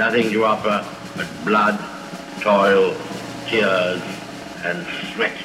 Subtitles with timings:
[0.00, 0.76] nothing to offer
[1.14, 1.76] but blood,
[2.40, 2.94] toil,
[3.48, 4.00] tears,
[4.64, 4.78] and
[5.12, 5.36] sweat.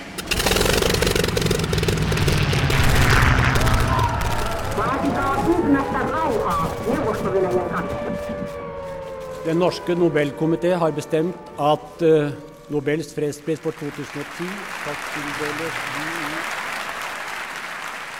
[9.46, 12.32] Den norske Nobelkomité har bestemt at uh,
[12.70, 14.48] Nobels fredspris for 2010
[14.80, 16.35] skal tildeles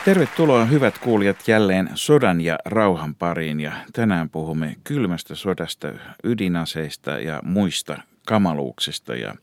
[0.06, 7.40] Tervetuloa hyvät kuulijat jälleen sodan ja rauhan pariin ja tänään puhumme kylmästä sodasta, ydinaseista ja
[7.44, 9.36] muista kamaluuksista ja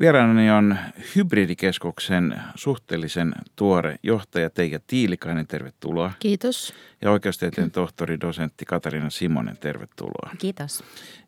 [0.00, 0.76] Vieraanani on
[1.16, 6.12] Hybridikeskuksen suhteellisen tuore johtaja Teija Tiilikainen, tervetuloa.
[6.18, 6.74] Kiitos.
[7.02, 10.30] Ja oikeustieteen tohtori, dosentti Katarina Simonen, tervetuloa.
[10.38, 10.84] Kiitos.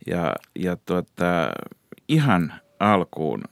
[0.06, 1.50] Ja, ja tuota,
[2.08, 3.44] ihan alkuun,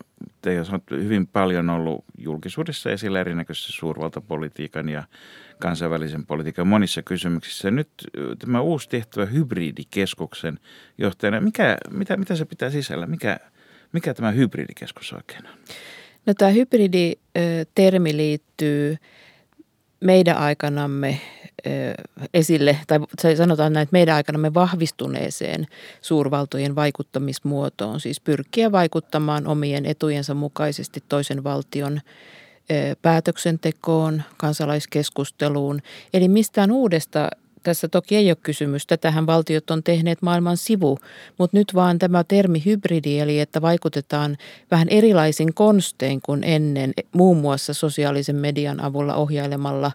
[0.42, 5.02] Teija on hyvin paljon ollut julkisuudessa esillä erinäköisessä suurvaltapolitiikan ja
[5.58, 7.70] kansainvälisen politiikan monissa kysymyksissä.
[7.70, 7.88] Nyt
[8.38, 10.58] tämä uusi tehtävä hybridikeskuksen
[10.98, 13.06] johtajana, mikä, mitä, mitä se pitää sisällä?
[13.06, 13.36] Mikä,
[13.92, 15.54] mikä tämä hybridikeskus oikein on?
[16.26, 18.96] No tämä hybriditermi liittyy
[20.00, 21.20] meidän aikanamme
[22.34, 22.78] esille,
[23.22, 25.66] tai sanotaan näin, että meidän aikanamme vahvistuneeseen
[26.00, 32.00] suurvaltojen vaikuttamismuotoon, siis pyrkiä vaikuttamaan omien etujensa mukaisesti toisen valtion
[33.02, 35.80] päätöksentekoon, kansalaiskeskusteluun.
[36.14, 37.28] Eli mistään uudesta
[37.62, 38.86] tässä toki ei ole kysymys.
[38.86, 40.98] Tätähän valtiot on tehneet maailman sivu,
[41.38, 44.36] mutta nyt vaan tämä termi hybridi, eli että vaikutetaan
[44.70, 49.92] vähän erilaisin konstein kuin ennen, muun muassa sosiaalisen median avulla ohjailemalla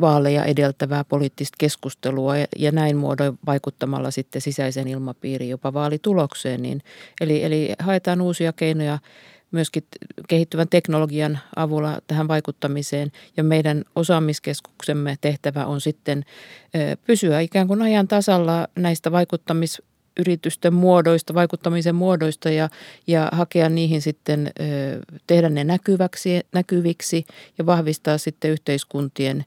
[0.00, 6.62] vaaleja edeltävää poliittista keskustelua ja näin muodoin vaikuttamalla sitten sisäisen ilmapiiriin jopa vaalitulokseen.
[6.62, 6.82] Niin,
[7.20, 8.98] eli, eli haetaan uusia keinoja
[9.54, 9.84] myöskin
[10.28, 13.12] kehittyvän teknologian avulla tähän vaikuttamiseen.
[13.36, 16.24] Ja meidän osaamiskeskuksemme tehtävä on sitten
[17.06, 22.68] pysyä ikään kuin ajan tasalla näistä vaikuttamisyritysten muodoista, vaikuttamisen muodoista ja,
[23.06, 24.50] ja hakea niihin sitten,
[25.26, 27.26] tehdä ne näkyväksi, näkyviksi
[27.58, 29.44] ja vahvistaa sitten yhteiskuntien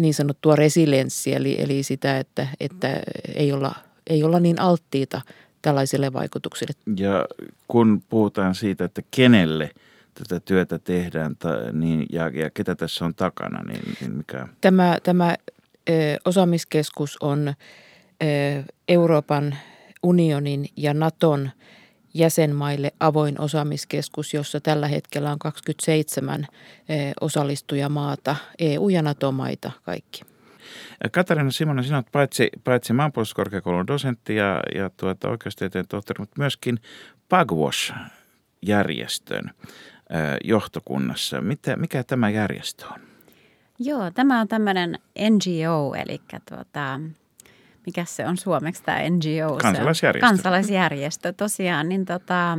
[0.00, 3.00] niin sanottua resilienssiä, eli, eli sitä, että, että
[3.34, 3.74] ei, olla,
[4.06, 5.20] ei olla niin alttiita
[5.66, 6.72] tällaisille vaikutuksille.
[6.96, 7.26] Ja
[7.68, 9.70] kun puhutaan siitä, että kenelle
[10.14, 11.36] tätä työtä tehdään
[11.72, 14.48] niin, ja, ja ketä tässä on takana, niin, niin mikä?
[14.60, 15.34] Tämä, tämä
[15.88, 15.92] ö,
[16.24, 17.54] osaamiskeskus on ö,
[18.88, 19.56] Euroopan
[20.02, 21.50] unionin ja Naton
[22.14, 26.46] jäsenmaille avoin osaamiskeskus, jossa tällä hetkellä on 27
[27.20, 30.35] osallistujamaata, EU- ja NATO-maita kaikki.
[31.12, 36.78] Katarina Simonen, sinä olet paitsi, paitsi maanpuolustuskorkeakoulun dosentti ja, ja tuota, oikeustieteen tohtori, mutta myöskin
[37.28, 39.50] Pagwash-järjestön
[40.44, 41.40] johtokunnassa.
[41.40, 43.00] Mitä, mikä tämä järjestö on?
[43.78, 44.98] Joo, tämä on tämmöinen
[45.30, 47.00] NGO, eli tuota,
[47.86, 49.56] mikä se on suomeksi tämä NGO?
[49.62, 50.26] Kansalaisjärjestö.
[50.26, 51.88] Kansalaisjärjestö, tosiaan.
[51.88, 52.58] Niin tota,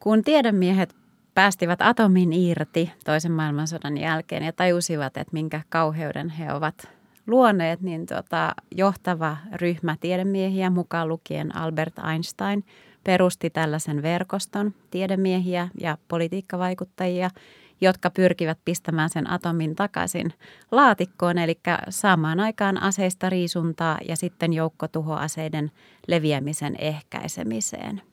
[0.00, 0.94] kun tiedemiehet
[1.34, 6.88] päästivät atomin irti toisen maailmansodan jälkeen ja tajusivat, että minkä kauheuden he ovat
[7.26, 12.64] luoneet, niin tota, johtava ryhmä tiedemiehiä, mukaan lukien Albert Einstein,
[13.04, 17.30] perusti tällaisen verkoston tiedemiehiä ja politiikkavaikuttajia,
[17.80, 20.32] jotka pyrkivät pistämään sen atomin takaisin
[20.70, 25.70] laatikkoon, eli saamaan aikaan aseista riisuntaa ja sitten joukkotuhoaseiden
[26.08, 28.02] leviämisen ehkäisemiseen–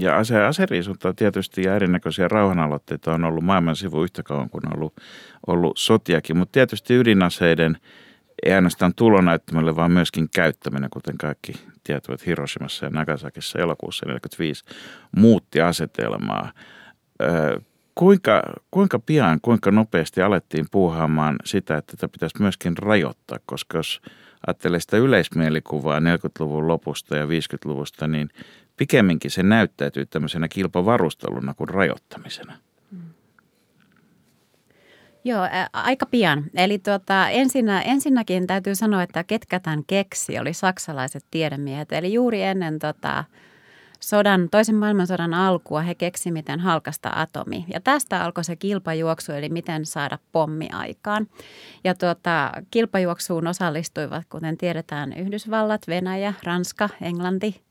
[0.00, 4.76] ja ase- aseriisuntaa tietysti ja erinäköisiä rauhanaloitteita on ollut maailman sivu yhtä kauan kuin on
[4.76, 4.94] ollut,
[5.46, 7.76] ollut sotiakin, mutta tietysti ydinaseiden
[8.42, 11.52] ei ainoastaan tulonäyttämälle, vaan myöskin käyttäminen, kuten kaikki
[11.84, 14.64] tietävät Hiroshimassa ja Nagasakissa elokuussa 1945,
[15.16, 16.52] muutti asetelmaa.
[17.22, 17.58] Öö,
[17.94, 24.00] kuinka, kuinka pian, kuinka nopeasti alettiin puuhaamaan sitä, että tätä pitäisi myöskin rajoittaa, koska jos
[24.46, 28.30] ajattelee sitä yleismielikuvaa 40-luvun lopusta ja 50-luvusta, niin
[28.76, 32.56] pikemminkin se näyttäytyy tämmöisenä kilpavarusteluna kuin rajoittamisena.
[32.90, 33.00] Mm.
[35.24, 36.44] Joo, ä, aika pian.
[36.54, 41.92] Eli tuota, ensinnä, ensinnäkin täytyy sanoa, että ketkä tämän keksi oli saksalaiset tiedemiehet.
[41.92, 43.24] Eli juuri ennen tota,
[44.00, 47.64] sodan, toisen maailmansodan alkua he keksi, miten halkasta atomi.
[47.68, 51.26] Ja tästä alkoi se kilpajuoksu, eli miten saada pommi aikaan.
[51.84, 57.62] Ja tuota, kilpajuoksuun osallistuivat, kuten tiedetään, Yhdysvallat, Venäjä, Ranska, Englanti,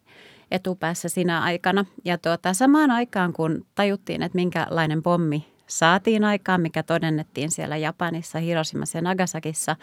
[0.54, 1.86] etupäässä sinä aikana.
[2.06, 8.40] Ja tuota, samaan aikaan, kun tajuttiin, että minkälainen pommi saatiin aikaan, mikä todennettiin siellä Japanissa,
[8.40, 9.76] Hiroshimassa ja Nagasakissa,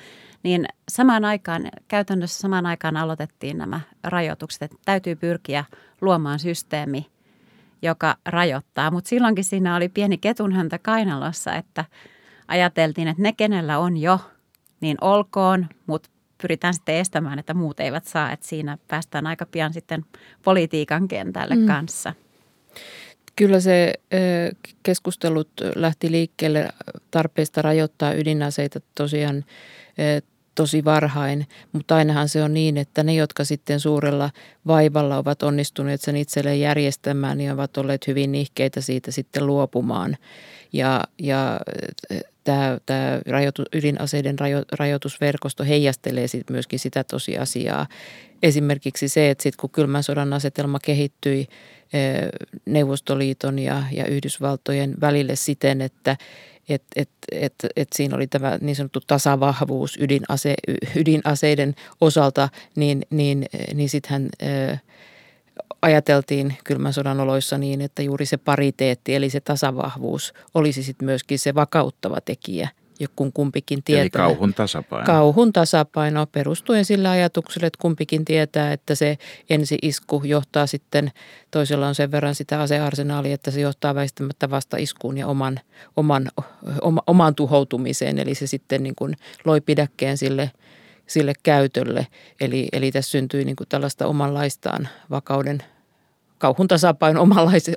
[0.42, 5.64] niin samaan aikaan, käytännössä samaan aikaan aloitettiin nämä rajoitukset, että täytyy pyrkiä
[6.00, 7.06] luomaan systeemi,
[7.82, 8.90] joka rajoittaa.
[8.90, 11.84] Mutta silloinkin siinä oli pieni ketunhäntä kainalossa, että
[12.48, 14.20] ajateltiin, että ne, kenellä on jo,
[14.80, 16.10] niin olkoon, mutta
[16.42, 18.32] pyritään sitten estämään, että muut eivät saa.
[18.32, 20.04] Että siinä päästään aika pian sitten
[20.44, 21.66] politiikan kentälle mm.
[21.66, 22.14] kanssa.
[23.36, 23.92] Kyllä se
[24.82, 26.68] keskustelut lähti liikkeelle
[27.10, 29.44] tarpeesta rajoittaa ydinaseita tosiaan
[30.54, 34.30] tosi varhain, mutta ainahan se on niin, että ne, jotka sitten suurella
[34.66, 40.16] vaivalla ovat onnistuneet sen itselleen järjestämään, niin ovat olleet hyvin nihkeitä siitä sitten luopumaan.
[40.72, 41.60] Ja, ja
[42.50, 47.86] tämä, tämä rajoitu, ydinaseiden rajo, rajoitusverkosto heijastelee sit myöskin sitä tosiasiaa.
[48.42, 51.46] Esimerkiksi se, että sitten kun kylmän sodan asetelma kehittyi
[52.66, 56.16] Neuvostoliiton ja, ja Yhdysvaltojen välille siten, että
[56.68, 60.54] et, et, et, et siinä oli tämä niin sanottu tasavahvuus ydinase,
[60.96, 64.28] ydinaseiden osalta, niin, niin, niin sittenhän
[65.82, 71.38] ajateltiin kylmän sodan oloissa niin, että juuri se pariteetti, eli se tasavahvuus olisi sitten myöskin
[71.38, 72.68] se vakauttava tekijä–
[73.16, 74.02] kun kumpikin tietää.
[74.02, 75.06] Eli kauhun tasapaino.
[75.06, 79.18] Kauhun tasapaino perustuen sillä ajatuksella, että kumpikin tietää, että se
[79.50, 81.10] ensi-isku johtaa sitten,
[81.50, 85.60] toisella on sen verran sitä asearsenaalia, että se johtaa väistämättä vasta iskuun ja oman,
[85.96, 86.30] oman,
[86.82, 88.18] oma, oman tuhoutumiseen.
[88.18, 90.50] Eli se sitten niin kuin loi pidäkkeen sille,
[91.10, 92.06] sille käytölle.
[92.40, 95.62] Eli, eli tässä syntyi niin kuin tällaista omanlaistaan vakauden
[96.40, 97.26] kauhun tasapaino,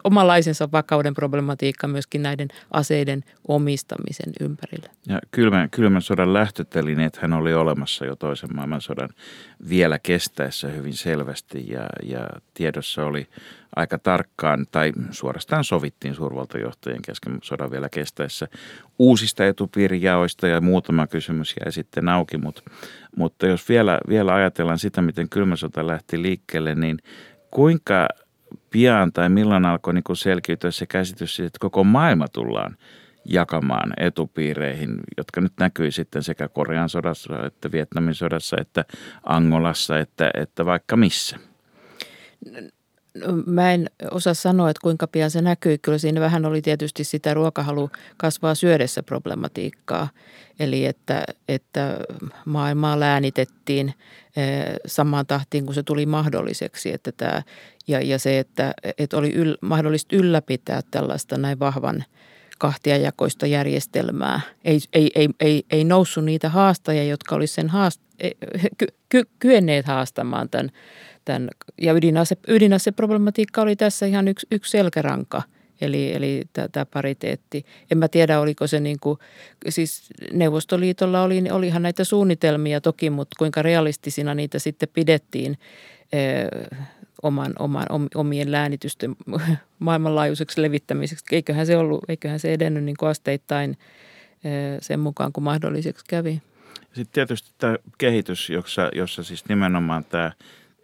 [0.04, 4.90] omanlaisensa vakauden problematiikka myöskin näiden aseiden omistamisen ympärillä.
[5.08, 9.10] Ja kylmän, kylmän sodan lähtötelineet hän oli olemassa jo toisen maailmansodan
[9.70, 13.28] vielä kestäessä hyvin selvästi ja, ja tiedossa oli
[13.76, 18.48] aika tarkkaan tai suorastaan sovittiin suurvaltajohtajien kesken sodan vielä kestäessä
[19.00, 22.62] uusista etupiirijaoista ja muutama kysymys jäi sitten auki, mutta,
[23.16, 27.00] mutta jos vielä, vielä ajatellaan sitä, miten kylmä sota lähti liikkeelle, niin
[27.52, 28.08] kuinka
[28.70, 32.78] pian tai milloin alkoi niin selkiytyä se käsitys, että koko maailma tullaan
[33.26, 38.86] jakamaan etupiireihin, jotka nyt näkyy sitten sekä Korean sodassa, että Vietnamin sodassa, että
[39.24, 41.40] Angolassa, että, että vaikka missä?
[43.46, 45.78] Mä en osaa sanoa, että kuinka pian se näkyy.
[45.78, 50.10] Kyllä siinä vähän oli tietysti sitä ruokahalu kasvaa syödessä problematiikkaa.
[50.60, 51.98] Eli että, että
[52.46, 53.94] maailmaa läänitettiin
[54.36, 56.94] eh, samaan tahtiin, kun se tuli mahdolliseksi.
[56.94, 57.42] Että tämä,
[57.88, 62.04] ja, ja se, että, että oli yl, mahdollista ylläpitää tällaista näin vahvan
[62.60, 64.42] kahtiajakoista järjestelmää.
[64.66, 68.32] Ei, ei, ei, ei, ei noussut niitä haastajia, jotka olisivat sen haast, eh,
[68.78, 70.72] ky, ky, kyenneet haastamaan tämän–
[71.26, 71.50] tämän,
[71.82, 75.42] ja ydinase, ydinaseproblematiikka oli tässä ihan yksi, yksi selkäranka,
[75.82, 77.66] eli, eli tämä pariteetti.
[77.92, 79.20] En mä tiedä, oliko se niin kuin,
[79.70, 85.58] siis Neuvostoliitolla oli, olihan näitä suunnitelmia toki, mutta kuinka realistisina niitä sitten pidettiin
[87.24, 89.16] oman, oman, omien läänitysten
[89.80, 91.26] maailmanlaajuiseksi levittämiseksi.
[91.32, 93.78] Eiköhän se, ollut, eiköhän se edennyt niin asteittain
[94.82, 96.42] sen mukaan, kun mahdolliseksi kävi.
[96.84, 100.32] Sitten tietysti tämä kehitys, jossa, jossa siis nimenomaan tämä–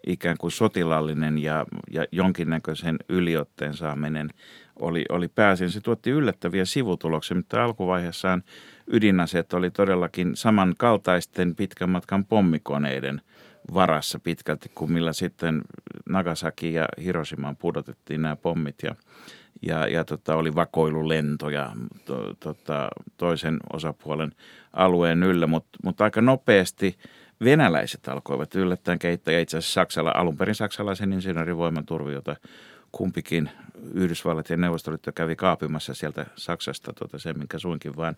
[0.08, 4.30] ikään kuin sotilallinen ja, ja jonkinnäköisen yliotteen saaminen
[4.76, 5.72] oli, oli pääsin.
[5.72, 8.44] Se tuotti yllättäviä sivutuloksia, mutta alkuvaiheessaan
[8.88, 13.22] ydinaseet oli todellakin samankaltaisten pitkän matkan pommikoneiden
[13.74, 15.62] varassa pitkälti kuin millä sitten
[16.10, 18.96] Nagasaki ja Hiroshimaan pudotettiin nämä pommit ja,
[19.62, 21.72] ja, ja tota, oli vakoilulentoja
[22.06, 24.32] to, tota, toisen osapuolen
[24.74, 26.98] alueen yllä, mutta mut aika nopeasti–
[27.44, 32.36] venäläiset alkoivat yllättäen kehittää, itse asiassa Saksalla, alun perin saksalaisen insinöörivoiman turvi, jota
[32.92, 33.50] kumpikin
[33.94, 38.16] Yhdysvallat ja Neuvostoliitto kävi kaapimassa sieltä Saksasta tuota, sen, minkä suinkin vaan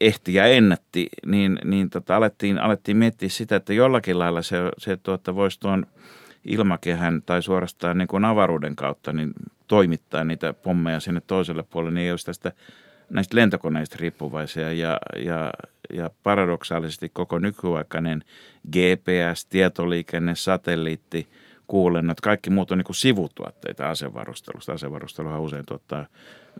[0.00, 4.96] ehti ja ennätti, niin, niin tota, alettiin, alettiin miettiä sitä, että jollakin lailla se, se
[4.96, 5.86] tuota, voisi tuon
[6.44, 9.32] ilmakehän tai suorastaan niin kuin avaruuden kautta niin
[9.66, 12.52] toimittaa niitä pommeja sinne toiselle puolelle, niin ei olisi tästä
[13.10, 14.72] näistä lentokoneista riippuvaisia.
[14.72, 15.50] Ja, ja,
[15.92, 18.24] ja paradoksaalisesti koko nykyaikainen
[18.68, 21.28] GPS, tietoliikenne, satelliitti,
[21.66, 24.72] kuulennot, kaikki muut on niin kuin sivutuotteita asevarustelusta.
[24.72, 26.06] Asevarusteluhan usein tuottaa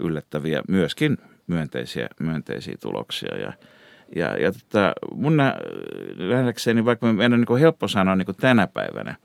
[0.01, 3.53] yllättäviä, myöskin myönteisiä, myönteisiä tuloksia ja
[4.17, 5.37] ja, ja tota, mun
[6.29, 9.17] nähdäkseni, vaikka meidän on niin helppo sanoa niin tänä päivänä,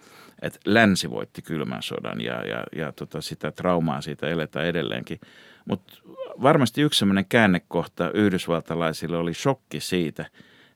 [0.41, 5.19] että länsi voitti kylmän sodan ja, ja, ja tota, sitä traumaa siitä eletään edelleenkin.
[5.65, 5.93] Mutta
[6.41, 10.25] varmasti yksi sellainen käännekohta yhdysvaltalaisille oli shokki siitä,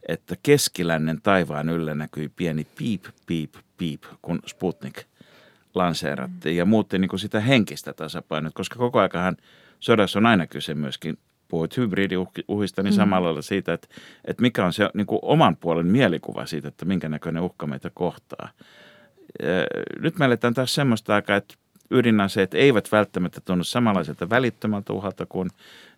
[0.08, 5.04] että keskilännen taivaan yllä näkyi pieni piip, piip, piip, kun Sputnik
[5.74, 9.38] lanseerattiin ja muutti niin kuin sitä henkistä tasapainoa, koska koko aikahan
[9.80, 11.18] sodassa on aina kyse myöskin
[11.48, 12.96] puhuit hybridiuhista, niin mm.
[12.96, 13.88] samalla lailla siitä, että,
[14.26, 17.92] että mikä on se niin kuin oman puolen mielikuva siitä, että minkä näköinen uhka meitä
[17.94, 18.50] kohtaa.
[20.00, 21.56] Nyt me eletään taas semmoista aikaa, että
[21.92, 25.50] ydinaseet eivät välttämättä tunnu samanlaiselta välittömältä uhalta kuin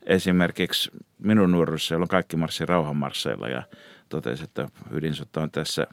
[0.05, 3.63] esimerkiksi minun nuoruudessa, jolloin kaikki marssi rauhanmarsseilla ja
[4.09, 5.87] totesi, että ydinsota on tässä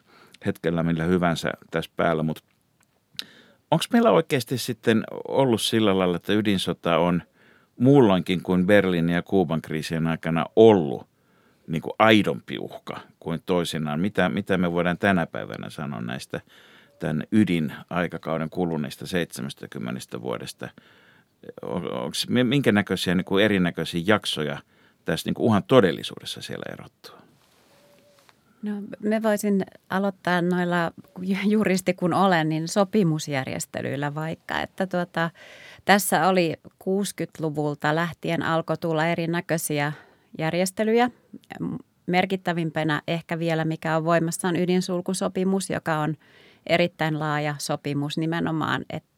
[0.46, 2.42] hetkellä millä hyvänsä tässä päällä, mutta
[3.70, 7.22] onko meillä oikeasti sitten ollut sillä lailla, että ydinsota on
[7.78, 11.06] muulloinkin kuin Berliinin ja Kuuban kriisien aikana ollut
[11.66, 14.00] niin kuin aidompi uhka kuin toisinaan?
[14.00, 16.40] Mitä, mitä me voidaan tänä päivänä sanoa näistä
[16.98, 20.68] tämän ydinaikakauden kuluneista 70 vuodesta?
[21.62, 24.58] Onko minkä näköisiä niin kuin erinäköisiä jaksoja
[25.04, 27.24] tässä niin kuin uhan todellisuudessa siellä erottua?
[28.64, 30.92] No, me voisin aloittaa noilla,
[31.47, 35.30] juristi kun olen, niin sopimusjärjestelyillä vaikka, että tuota,
[35.85, 39.92] tässä oli 60-luvulta lähtien alkoi tulla erinäköisiä
[40.38, 41.11] järjestelyjä.
[42.06, 46.14] Merkittävimpänä ehkä vielä, mikä on voimassa, on ydinsulkusopimus, joka on
[46.66, 49.13] erittäin laaja sopimus nimenomaan, että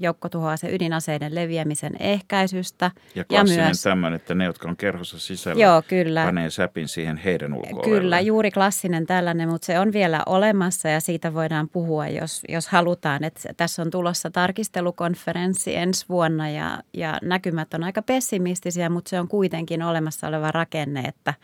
[0.00, 2.90] joukkotuhoasen ydinaseiden leviämisen ehkäisystä.
[3.14, 6.24] Ja klassinen ja myös, tämmöinen, että ne, jotka on kerhossa sisällä, joo, kyllä.
[6.24, 11.00] panee säpin siihen heidän ulko Kyllä, juuri klassinen tällainen, mutta se on vielä olemassa ja
[11.00, 13.24] siitä voidaan puhua, jos, jos halutaan.
[13.24, 19.20] Että tässä on tulossa tarkistelukonferenssi ensi vuonna ja, ja näkymät on aika pessimistisiä, mutta se
[19.20, 21.34] on kuitenkin olemassa oleva rakenne, että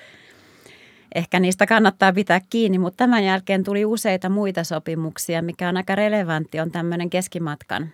[1.15, 5.95] ehkä niistä kannattaa pitää kiinni, mutta tämän jälkeen tuli useita muita sopimuksia, mikä on aika
[5.95, 7.91] relevantti, on tämmöinen keskimatkan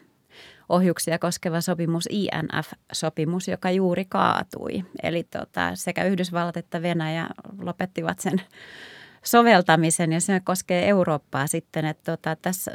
[0.68, 4.84] ohjuksia koskeva sopimus, INF-sopimus, joka juuri kaatui.
[5.02, 7.26] Eli tota, sekä Yhdysvallat että Venäjä
[7.58, 8.40] lopettivat sen
[9.22, 12.72] soveltamisen ja se koskee Eurooppaa sitten, että tota, tässä,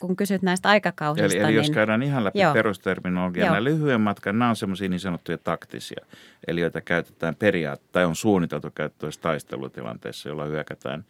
[0.00, 1.26] kun kysyt näistä aikakausista.
[1.26, 4.88] Eli, eli niin, jos käydään ihan läpi joo, perusterminologiaa, nämä lyhyen matkan, nämä on semmoisia
[4.88, 6.06] niin sanottuja taktisia,
[6.46, 11.04] eli joita käytetään periaatteessa tai on suunniteltu käyttöön taistelutilanteessa, jolla hyökätään,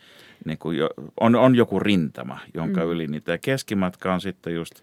[0.44, 2.90] niin kuin jo, on, on joku rintama, jonka mm.
[2.90, 3.38] yli niitä.
[3.38, 4.74] Keskimatka on sitten just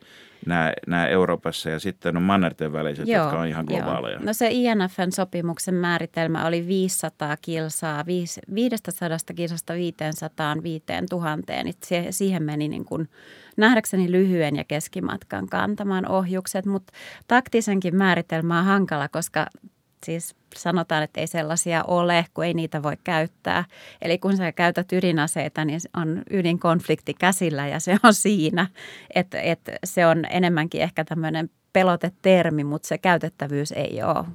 [0.46, 4.16] nämä, nämä Euroopassa ja sitten on mannerten väliset, joo, jotka on ihan globaaleja.
[4.16, 4.26] Joo.
[4.26, 11.54] No se INFn sopimuksen määritelmä oli 500 kilsaa, 500 kilsasta 500 5000.
[12.10, 13.10] Siihen meni niin kuin
[13.58, 16.94] nähdäkseni lyhyen ja keskimatkan kantamaan ohjukset, mutta
[17.28, 19.48] taktisenkin määritelmä on hankala, koska
[20.06, 23.66] siis sanotaan, että ei sellaisia ole, kun ei niitä voi käyttää.
[24.02, 28.68] Eli kun sä käytät ydinaseita, niin on ydinkonflikti käsillä ja se on siinä.
[29.16, 34.26] Että että se on enemmänkin ehkä tämmöinen pelotetermi, mutta se käytettävyys ei ole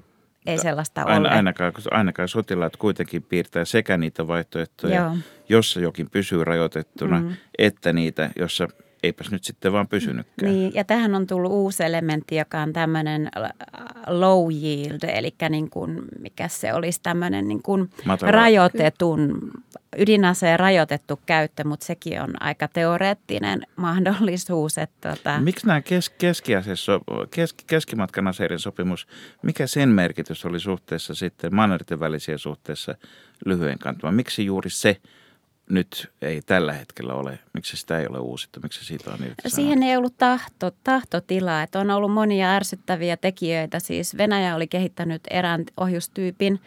[0.47, 1.28] ei sellaista Aina, ole.
[1.28, 5.16] Ainakaan, ainakaan sotilaat kuitenkin piirtää sekä niitä vaihtoehtoja, Joo.
[5.49, 7.37] jossa jokin pysyy rajoitettuna, mm.
[7.59, 8.69] että niitä, jossa
[9.02, 10.52] eipäs nyt sitten vaan pysynytkään.
[10.52, 13.30] Niin, ja tähän on tullut uusi elementti, joka on tämmöinen
[14.06, 17.90] low yield, eli niin kuin, mikä se olisi tämmöinen niin kuin
[18.21, 19.50] rajoitetun,
[19.99, 24.78] ydinaseen rajoitettu käyttö, mutta sekin on aika teoreettinen mahdollisuus.
[24.78, 25.40] Että tota...
[25.40, 29.06] Miksi nämä kes, keskiasessa, kes, keskimatkan aseiden sopimus,
[29.42, 32.94] mikä sen merkitys oli suhteessa sitten mannerten välisiä suhteessa
[33.44, 34.14] lyhyen kantamaan?
[34.14, 34.97] Miksi juuri se–
[35.71, 39.83] nyt ei tällä hetkellä ole, miksi sitä ei ole uusittu, miksi siitä on irti Siihen
[39.83, 43.81] ei ollut tahto, tahtotilaa, että on ollut monia ärsyttäviä tekijöitä.
[43.81, 46.61] Siis Venäjä oli kehittänyt erään ohjustyypin,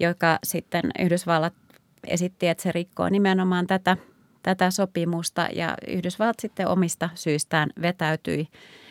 [0.00, 1.54] joka sitten Yhdysvallat
[2.06, 3.96] esitti, että se rikkoo nimenomaan tätä,
[4.42, 5.48] tätä sopimusta.
[5.54, 8.48] Ja Yhdysvallat sitten omista syistään vetäytyi.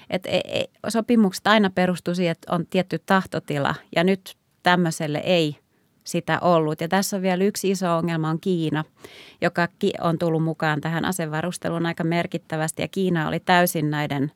[0.09, 3.75] Et e, e, sopimukset aina perustuu siihen, että on tietty tahtotila.
[3.95, 5.57] Ja nyt tämmöiselle ei
[6.03, 6.81] sitä ollut.
[6.81, 8.83] Ja tässä on vielä yksi iso ongelma on Kiina,
[9.41, 9.67] joka
[10.01, 12.81] on tullut mukaan tähän asevarusteluun aika merkittävästi.
[12.81, 14.31] Ja Kiina oli täysin näiden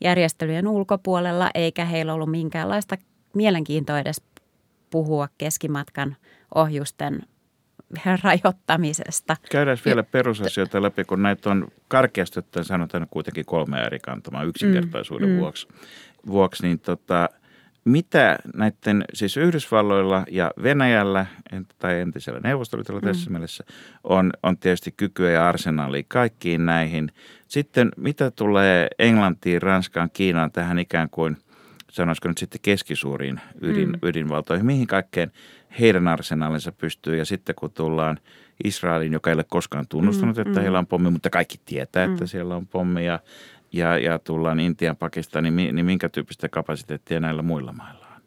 [0.00, 2.96] järjestelyjen ulkopuolella, eikä heillä ollut minkäänlaista
[3.34, 4.22] mielenkiintoa edes
[4.90, 6.16] puhua keskimatkan
[6.54, 7.22] ohjusten
[8.22, 9.36] rajoittamisesta.
[9.50, 15.28] Käydään vielä perusasioita läpi, kun näitä on karkeasti ottaen sanotaan kuitenkin kolme eri kantamaa yksinkertaisuuden
[15.28, 15.68] mm, vuoksi.
[15.68, 16.32] Mm.
[16.32, 17.28] vuoksi niin tota,
[17.86, 21.26] mitä näiden, siis Yhdysvalloilla ja Venäjällä
[21.78, 23.06] tai entisellä neuvostoliitolla mm.
[23.06, 23.64] tässä mielessä
[24.04, 27.12] on, on tietysti kykyä ja arsenaalia kaikkiin näihin.
[27.48, 31.36] Sitten mitä tulee Englantiin, Ranskaan, Kiinaan tähän ikään kuin,
[31.90, 33.98] sanoisiko nyt sitten keskisuuriin ydin, mm.
[34.02, 35.32] ydinvaltoihin, mihin kaikkeen
[35.80, 37.16] heidän arsenaalinsa pystyy.
[37.16, 38.18] Ja sitten kun tullaan
[38.64, 40.62] Israelin, joka ei ole koskaan tunnustanut, mm, että mm.
[40.62, 42.12] heillä on pommi, mutta kaikki tietää, mm.
[42.12, 43.18] että siellä on pommi ja
[43.72, 48.22] ja, ja tullaan Intian, Pakistaniin, niin, niin minkä tyyppistä kapasiteettia näillä muilla mailla on?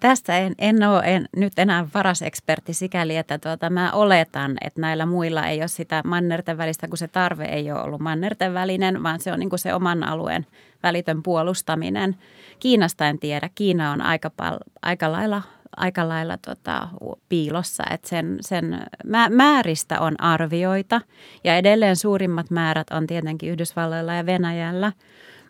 [0.00, 4.80] Tästä en, en ole en, nyt enää paras ekspertti sikäli, että tuota, mä oletan, että
[4.80, 9.02] näillä muilla ei ole sitä mannerten välistä, kun se tarve ei ole ollut mannerten välinen,
[9.02, 10.46] vaan se on niin se oman alueen
[10.82, 12.16] välitön puolustaminen.
[12.58, 13.50] Kiinasta en tiedä.
[13.54, 15.42] Kiina on aika, pal- aika lailla
[15.76, 16.88] aika lailla tota,
[17.28, 18.86] piilossa, että sen, sen
[19.30, 21.00] määristä on arvioita
[21.44, 24.92] ja edelleen suurimmat määrät on tietenkin Yhdysvalloilla ja Venäjällä,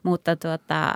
[0.03, 0.95] Mutta tuota,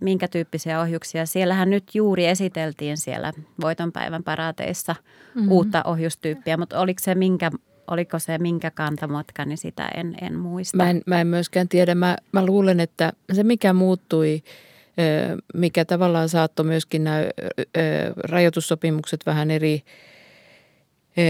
[0.00, 1.26] minkä tyyppisiä ohjuksia?
[1.26, 4.94] Siellähän nyt juuri esiteltiin siellä voitonpäivän paraateissa
[5.34, 5.52] mm-hmm.
[5.52, 7.50] uutta ohjustyyppiä, mutta oliko se minkä
[7.86, 10.76] oliko se minkä kantamotka, niin sitä en, en muista.
[10.76, 11.94] Mä en, mä en myöskään tiedä.
[11.94, 14.42] Mä, mä luulen, että se mikä muuttui,
[15.54, 17.18] mikä tavallaan saattoi myöskin nämä
[18.16, 19.82] rajoitussopimukset vähän eri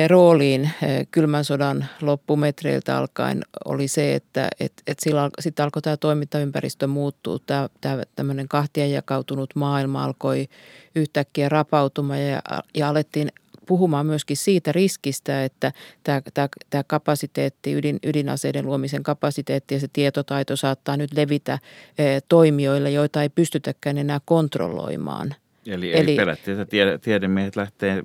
[0.06, 0.70] rooliin
[1.10, 4.98] kylmän sodan loppumetreiltä alkaen oli se, että et, et
[5.40, 7.38] sitten alkoi tämä toimintaympäristö muuttua.
[7.80, 10.48] Tämä, tämmöinen kahtia jakautunut maailma alkoi
[10.94, 12.42] yhtäkkiä rapautumaan ja,
[12.74, 13.32] ja alettiin
[13.66, 15.72] puhumaan myöskin siitä riskistä, että
[16.04, 21.58] tämä, tämä, tämä kapasiteetti, ydin, ydinaseiden luomisen kapasiteetti ja se tietotaito saattaa nyt levitä
[21.98, 25.34] eh, toimijoille, joita ei pystytäkään enää kontrolloimaan.
[25.66, 28.02] Eli, eli, eli pelättiin, että tiede, tiedemiehet lähtee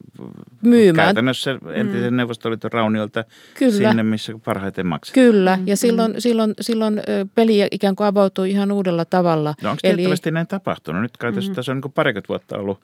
[0.62, 1.06] myymään.
[1.06, 2.18] käytännössä entisen mm.
[2.18, 3.24] Neuvostoliiton rauniolta
[3.54, 3.90] kyllä.
[3.90, 5.26] sinne, missä parhaiten maksetaan.
[5.26, 5.78] Kyllä, ja mm.
[5.78, 7.02] silloin, silloin, silloin
[7.36, 9.56] peli ikään kuin avautui ihan uudella tavalla.
[9.62, 11.02] No onko tiettävästi näin tapahtunut?
[11.02, 11.54] Nyt kai mm.
[11.56, 12.80] tässä on niin parikymmentä vuotta ollut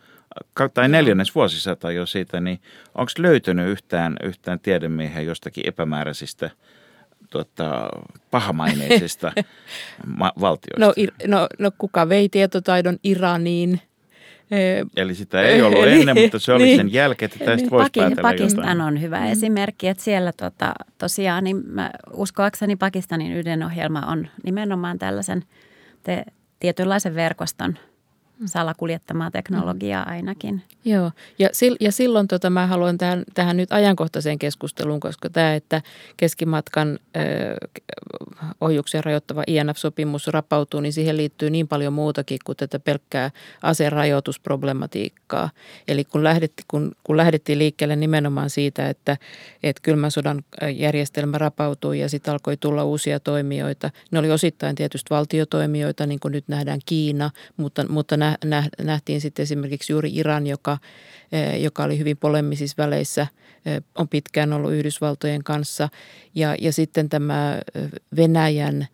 [0.73, 2.59] tai neljännes vuosisata jo siitä, niin
[2.95, 6.49] onko löytynyt yhtään, yhtään tiedemiehen jostakin epämääräisistä
[7.29, 7.89] tuota,
[8.31, 9.31] pahamaineisista
[10.17, 10.85] ma- valtioista?
[11.27, 13.81] No, no, no kuka vei tietotaidon Iraniin?
[14.95, 17.71] Eli sitä ei ollut Eli, ennen, mutta se oli niin, sen jälkeen, että tästä niin,
[17.71, 18.81] voisi Paki, päätellä Pakistan jotain.
[18.81, 19.31] on hyvä mm.
[19.31, 25.43] esimerkki, että siellä tota, tosiaan, niin mä uskoakseni Pakistanin ydinohjelma on nimenomaan tällaisen
[26.03, 26.23] te,
[26.59, 27.77] tietynlaisen verkoston–
[28.45, 30.61] salakuljettamaa teknologiaa ainakin.
[30.85, 35.55] Joo, ja, sil, ja silloin tota, mä haluan tähän, tähän nyt ajankohtaiseen keskusteluun, koska tämä,
[35.55, 35.81] että
[36.17, 37.19] keskimatkan ö,
[38.61, 45.49] ohjuksia rajoittava INF-sopimus rapautuu, niin siihen liittyy niin paljon muutakin kuin tätä pelkkää aserajoitusproblematiikkaa.
[45.87, 49.17] Eli kun, lähdetti, kun, kun lähdettiin liikkeelle nimenomaan siitä, että,
[49.63, 50.43] että kylmän sodan
[50.75, 53.91] järjestelmä rapautui ja sitten alkoi tulla uusia toimijoita.
[54.11, 58.17] Ne oli osittain tietysti valtiotoimijoita, niin kuin nyt nähdään Kiina, mutta, mutta
[58.83, 60.77] nähtiin sitten esimerkiksi juuri Iran, joka,
[61.31, 63.27] eh, joka oli hyvin polemisissa väleissä,
[63.65, 65.89] eh, on pitkään ollut Yhdysvaltojen kanssa.
[66.35, 68.87] Ja, ja sitten tämä eh, Venäjän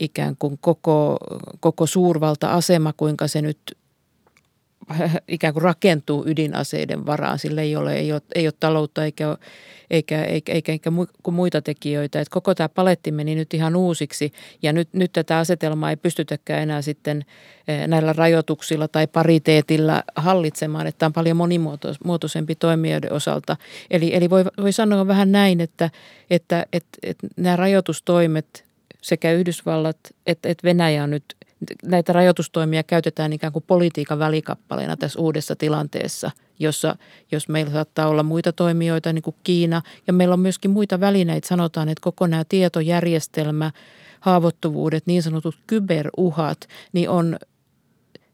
[0.00, 1.16] ikään kuin koko,
[1.60, 3.58] koko suurvalta-asema, kuinka se nyt
[5.28, 7.38] ikään kuin rakentuu ydinaseiden varaan.
[7.38, 9.36] Sillä ei ole, ei ole, ei ole taloutta eikä,
[9.90, 10.90] eikä, eikä, eikä, eikä
[11.30, 12.20] muita tekijöitä.
[12.20, 16.62] Että koko tämä paletti meni nyt ihan uusiksi ja nyt, nyt tätä asetelmaa ei pystytäkään
[16.62, 17.24] enää sitten
[17.68, 23.56] eh, näillä rajoituksilla tai pariteetilla hallitsemaan, että tämä on paljon monimuotoisempi toimijoiden osalta.
[23.90, 25.90] Eli, eli voi, voi sanoa vähän näin, että,
[26.30, 28.68] että, että, että nämä rajoitustoimet
[29.02, 31.24] sekä Yhdysvallat että, että Venäjä on nyt
[31.84, 36.96] näitä rajoitustoimia käytetään ikään kuin politiikan välikappaleena tässä uudessa tilanteessa, jossa
[37.32, 41.48] jos meillä saattaa olla muita toimijoita niin kuin Kiina ja meillä on myöskin muita välineitä,
[41.48, 43.70] sanotaan, että koko nämä tietojärjestelmä,
[44.20, 46.58] haavoittuvuudet, niin sanotut kyberuhat,
[46.92, 47.36] niin on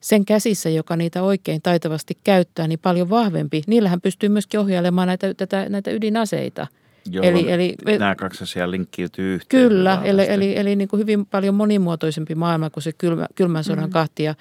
[0.00, 3.62] sen käsissä, joka niitä oikein taitavasti käyttää, niin paljon vahvempi.
[3.66, 6.66] Niillähän pystyy myöskin ohjailemaan näitä, tätä, näitä ydinaseita–
[7.10, 9.68] Jolloin eli, eli, nämä kaksi asiaa linkkiytyy yhteen.
[9.68, 13.84] Kyllä, eli, eli, eli niin kuin hyvin paljon monimuotoisempi maailma kuin se kylmä, kylmän sodan
[13.84, 13.90] mm.
[13.90, 14.34] kahtia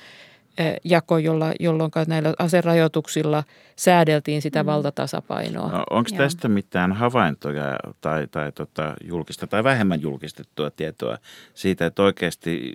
[0.58, 3.43] eh, jako, jolla, jolloin näillä aserajoituksilla
[3.76, 4.67] säädeltiin sitä mm.
[4.67, 5.71] valtatasapainoa.
[5.71, 11.17] No, Onko tästä mitään havaintoja tai, tai tota, julkista tai vähemmän julkistettua tietoa
[11.54, 12.73] siitä, että oikeasti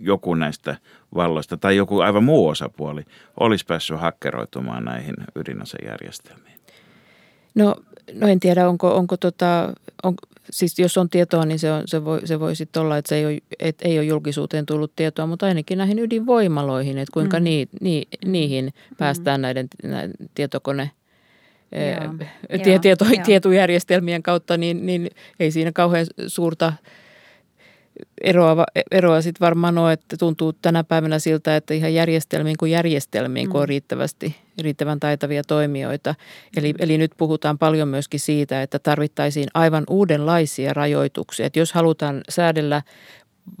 [0.00, 0.76] joku näistä
[1.14, 3.04] valloista tai joku aivan muu osapuoli
[3.40, 6.58] olisi päässyt hakkeroitumaan näihin ydinasejärjestelmiin?
[7.54, 7.76] No
[8.12, 10.14] No en tiedä, onko, onko tota, on,
[10.50, 13.16] siis jos on tietoa, niin se, on, se, voi, se voi sitten olla, että se
[13.16, 17.44] ei ole, et ei ole julkisuuteen tullut tietoa, mutta ainakin näihin ydinvoimaloihin, että kuinka mm.
[17.44, 18.96] ni, ni, niihin mm.
[18.96, 20.90] päästään näiden, näiden tietokone
[21.72, 22.14] Joo,
[22.64, 23.24] tie, tieto, joo.
[23.24, 26.72] tietojärjestelmien kautta, niin, niin ei siinä kauhean suurta
[28.20, 33.48] eroa, eroa sitten varmaan ole, että tuntuu tänä päivänä siltä, että ihan järjestelmiin kuin järjestelmiin,
[33.48, 33.50] mm.
[33.50, 33.68] kun on mm.
[33.68, 36.14] riittävästi, riittävän taitavia toimijoita.
[36.56, 41.46] Eli, eli nyt puhutaan paljon myöskin siitä, että tarvittaisiin aivan uudenlaisia rajoituksia.
[41.46, 42.82] Että jos halutaan säädellä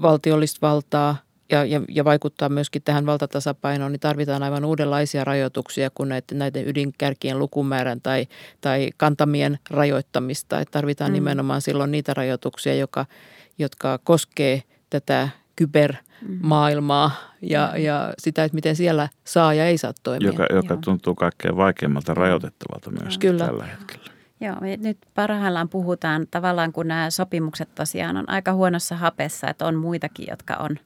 [0.02, 1.16] valtiollista valtaa
[1.50, 6.68] ja, ja, ja vaikuttaa myöskin tähän valtatasapainoon, niin tarvitaan aivan uudenlaisia rajoituksia kuin näiden, näiden
[6.68, 8.26] ydinkärkien lukumäärän tai,
[8.60, 10.60] tai kantamien rajoittamista.
[10.60, 11.14] Että tarvitaan mm.
[11.14, 13.06] nimenomaan silloin niitä rajoituksia, joka–
[13.58, 17.10] jotka koskee tätä kybermaailmaa
[17.42, 17.82] ja, mm.
[17.82, 20.28] ja sitä, että miten siellä saa ja ei saa toimia.
[20.28, 23.46] Joka, joka tuntuu kaikkein vaikeimmalta rajoitettavalta myös Kyllä.
[23.46, 24.18] tällä hetkellä.
[24.40, 29.74] Joo, nyt parhaillaan puhutaan tavallaan, kun nämä sopimukset tosiaan on aika huonossa hapessa, että on
[29.74, 30.76] muitakin, jotka on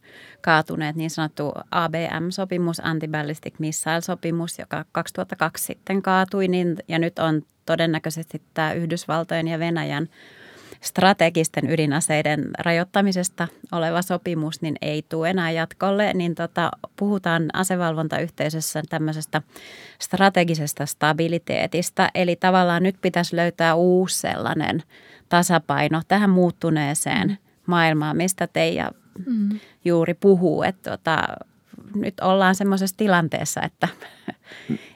[0.41, 0.97] kaatuneet.
[0.97, 8.73] Niin sanottu ABM-sopimus, Anti-Ballistic Missile-sopimus, joka 2002 sitten kaatui, niin, ja nyt on todennäköisesti tämä
[8.73, 10.09] Yhdysvaltojen ja Venäjän
[10.83, 19.43] strategisten ydinaseiden rajoittamisesta oleva sopimus niin ei tule enää jatkolle, niin tota, puhutaan asevalvontayhteisössä tämmöisestä
[19.99, 22.09] strategisesta stabiliteetista.
[22.15, 24.83] Eli tavallaan nyt pitäisi löytää uusi sellainen
[25.29, 28.91] tasapaino tähän muuttuneeseen maailmaan, mistä Teija
[29.27, 29.61] mm.
[29.85, 30.63] juuri puhuu.
[30.63, 31.23] Että tota,
[31.95, 33.89] nyt ollaan semmoisessa tilanteessa, että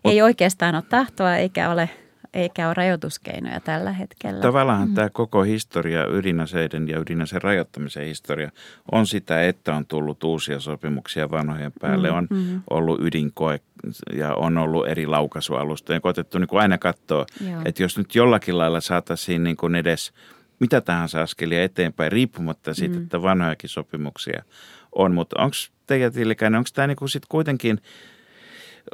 [0.04, 1.90] ei oikeastaan ole tahtoa eikä ole–
[2.36, 4.40] eikä ole rajoituskeinoja tällä hetkellä.
[4.40, 4.94] Tavallaan mm.
[4.94, 8.50] tämä koko historia, ydinaseiden ja ydinaseen rajoittamisen historia,
[8.92, 12.10] on sitä, että on tullut uusia sopimuksia vanhojen päälle.
[12.10, 12.28] Mm, on
[12.70, 13.60] ollut ydinkoe
[14.12, 16.00] ja on ollut eri laukaisualustoja.
[16.00, 17.62] Koitettu niin kuin aina katsoa, Joo.
[17.64, 20.12] että jos nyt jollakin lailla saataisiin niin kuin edes
[20.60, 23.02] mitä tahansa askelia eteenpäin, riippumatta siitä, mm.
[23.02, 24.42] että vanhojakin sopimuksia
[24.92, 25.14] on.
[25.14, 26.12] Mutta onko teidän
[26.56, 27.80] onko tämä niin kuin sit kuitenkin–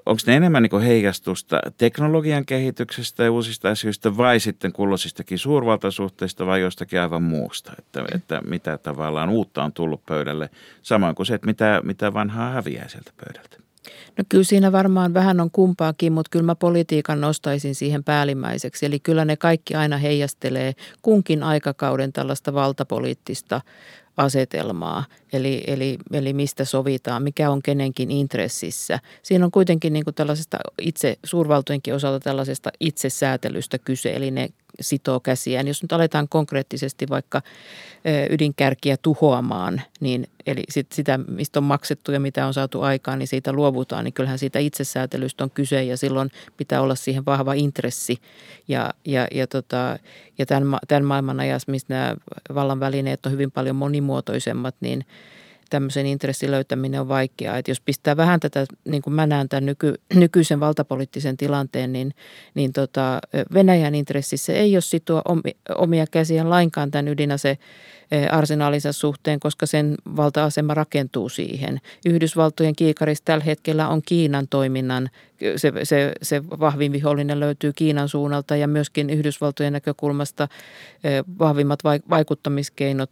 [0.06, 6.60] onko ne enemmän niin heijastusta teknologian kehityksestä ja uusista asioista vai sitten kulloisistakin suurvaltasuhteista vai
[6.60, 10.50] jostakin aivan muusta, että, että mitä tavallaan uutta on tullut pöydälle,
[10.82, 13.62] samoin kuin se, että mitä, mitä vanhaa häviää sieltä pöydältä.
[14.18, 18.86] No kyllä siinä varmaan vähän on kumpaakin, mutta kyllä mä politiikan nostaisin siihen päällimmäiseksi.
[18.86, 23.60] Eli kyllä ne kaikki aina heijastelee kunkin aikakauden tällaista valtapoliittista
[24.16, 28.98] asetelmaa, eli, eli, eli mistä sovitaan, mikä on kenenkin intressissä.
[29.22, 34.48] Siinä on kuitenkin niin kuin tällaisesta itse, suurvaltojenkin osalta tällaisesta itsesäätelystä kyse, eli ne
[34.82, 35.68] sitoo käsiään.
[35.68, 37.42] Jos nyt aletaan konkreettisesti vaikka
[38.30, 43.26] ydinkärkiä tuhoamaan, niin eli sit sitä, mistä on maksettu ja mitä on saatu aikaan, niin
[43.26, 48.18] siitä luovutaan, niin kyllähän siitä itsesäätelystä on kyse ja silloin pitää olla siihen vahva intressi.
[48.68, 49.98] Ja, ja, ja, tota,
[50.38, 52.16] ja tämän, tämän maailman ajassa, missä nämä
[52.54, 55.04] vallan välineet on hyvin paljon monimuotoisemmat, niin–
[55.72, 57.58] tämmöisen intressin löytäminen on vaikeaa.
[57.58, 62.14] Että jos pistää vähän tätä, niin kuin mä näen tämän nyky, nykyisen valtapoliittisen tilanteen, niin,
[62.54, 63.20] niin tota,
[63.54, 65.22] Venäjän intressissä ei ole sitoa
[65.76, 67.58] omia käsiään lainkaan tämän ydinase
[68.30, 71.80] arsenaalinsa suhteen, koska sen valta-asema rakentuu siihen.
[72.06, 75.10] Yhdysvaltojen kiikarissa tällä hetkellä on Kiinan toiminnan,
[75.56, 80.48] se, se, se vahvin vihollinen löytyy Kiinan suunnalta ja myöskin Yhdysvaltojen näkökulmasta
[81.38, 81.78] vahvimmat
[82.10, 83.10] vaikuttamiskeinot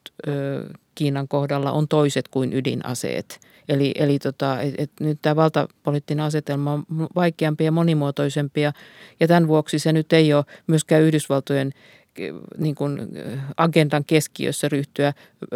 [1.00, 3.40] Kiinan kohdalla on toiset kuin ydinaseet.
[3.68, 6.84] Eli, eli tota, et, et nyt tämä valtapoliittinen asetelma on
[7.14, 8.72] vaikeampi ja monimuotoisempi ja,
[9.28, 11.72] tämän vuoksi se nyt ei ole myöskään Yhdysvaltojen
[12.58, 12.98] niin kuin
[13.56, 15.12] agendan keskiössä ryhtyä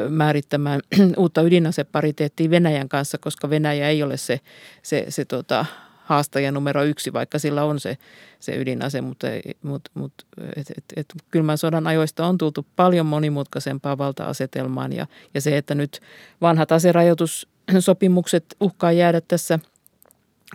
[0.09, 0.81] määrittämään
[1.17, 4.41] uutta ydinasepariteettia Venäjän kanssa, koska Venäjä ei ole se,
[4.83, 5.67] se, se tota,
[6.05, 7.97] haastaja numero yksi, vaikka sillä on se,
[8.41, 9.27] se ydinase, mutta,
[9.63, 10.25] mutta, mutta
[10.57, 15.75] et, et, et, kylmän sodan ajoista on tultu paljon monimutkaisempaa valta-asetelmaan ja, ja se, että
[15.75, 16.01] nyt
[16.41, 19.59] vanhat aserajoitussopimukset uhkaa jäädä tässä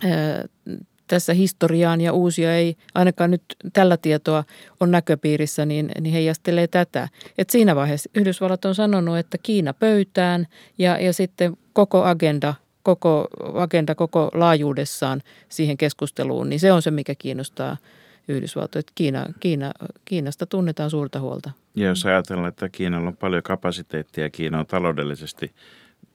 [0.04, 0.44] ää,
[1.06, 4.44] tässä historiaan ja uusia ei ainakaan nyt tällä tietoa
[4.80, 7.08] on näköpiirissä, niin, niin heijastelee tätä.
[7.38, 10.46] Et siinä vaiheessa Yhdysvallat on sanonut, että Kiina pöytään
[10.78, 16.90] ja, ja sitten koko agenda koko agenda koko laajuudessaan siihen keskusteluun, niin se on se,
[16.90, 17.76] mikä kiinnostaa
[18.28, 18.82] Yhdysvaltoja.
[18.94, 19.72] Kiina, Kiina,
[20.04, 21.50] Kiinasta tunnetaan suurta huolta.
[21.74, 25.52] Ja jos ajatellaan, että Kiinalla on paljon kapasiteettia, Kiina on taloudellisesti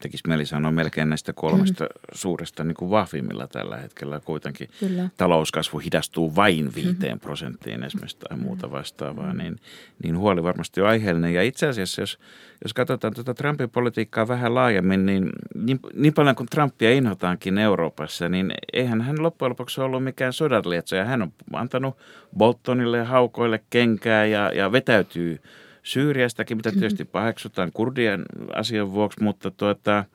[0.01, 1.89] tekisi mieli sanoa melkein näistä kolmesta mm.
[2.13, 4.19] suuresta niin kuin vahvimmilla tällä hetkellä.
[4.19, 5.09] Kuitenkin Kyllä.
[5.17, 9.59] talouskasvu hidastuu vain viiteen prosenttiin esimerkiksi tai muuta vastaavaa, niin,
[10.03, 11.33] niin huoli varmasti on aiheellinen.
[11.33, 12.19] Ja itse asiassa, jos,
[12.63, 18.29] jos katsotaan tuota Trumpin politiikkaa vähän laajemmin, niin, niin niin paljon kuin Trumpia inhotaankin Euroopassa,
[18.29, 21.05] niin eihän hän loppujen lopuksi ollut mikään sodanlietsoja.
[21.05, 21.97] Hän on antanut
[22.37, 25.39] Boltonille ja Haukoille kenkää ja, ja vetäytyy–
[25.85, 30.05] Syyriastakin, mitä tietysti paheksutaan kurdien asian vuoksi, mutta, tuota,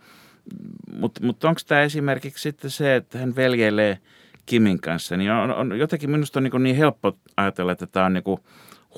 [0.92, 3.98] mutta, mutta onko tämä esimerkiksi sitten se, että hän veljeilee
[4.46, 8.12] Kimin kanssa, niin on, on jotenkin minusta on niin, niin helppo ajatella, että tämä on
[8.12, 8.40] niin kuin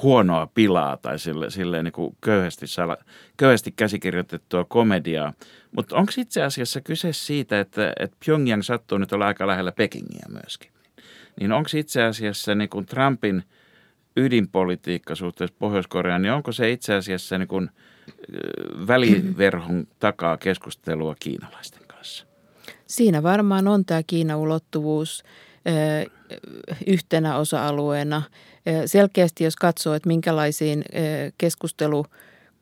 [0.03, 2.97] huonoa pilaa tai sille, silleen niin kuin köyhästi, sala,
[3.37, 5.33] köyhästi käsikirjoitettua komediaa.
[5.77, 10.27] Mutta onko itse asiassa kyse siitä, että, että Pyongyang sattuu nyt olla aika lähellä Pekingiä
[10.29, 10.71] myöskin?
[11.41, 13.43] Niin onko itse asiassa niin kuin Trumpin–
[14.17, 17.71] ydinpolitiikka suhteessa Pohjois-Koreaan, niin onko se itse asiassa niin kuin
[18.87, 22.27] väliverhon takaa keskustelua kiinalaisten kanssa?
[22.87, 25.25] Siinä varmaan on tämä Kiina-ulottuvuus
[26.87, 28.23] yhtenä osa-alueena.
[28.87, 30.85] Selkeästi jos katsoo, että minkälaisiin
[31.39, 32.07] keskustelu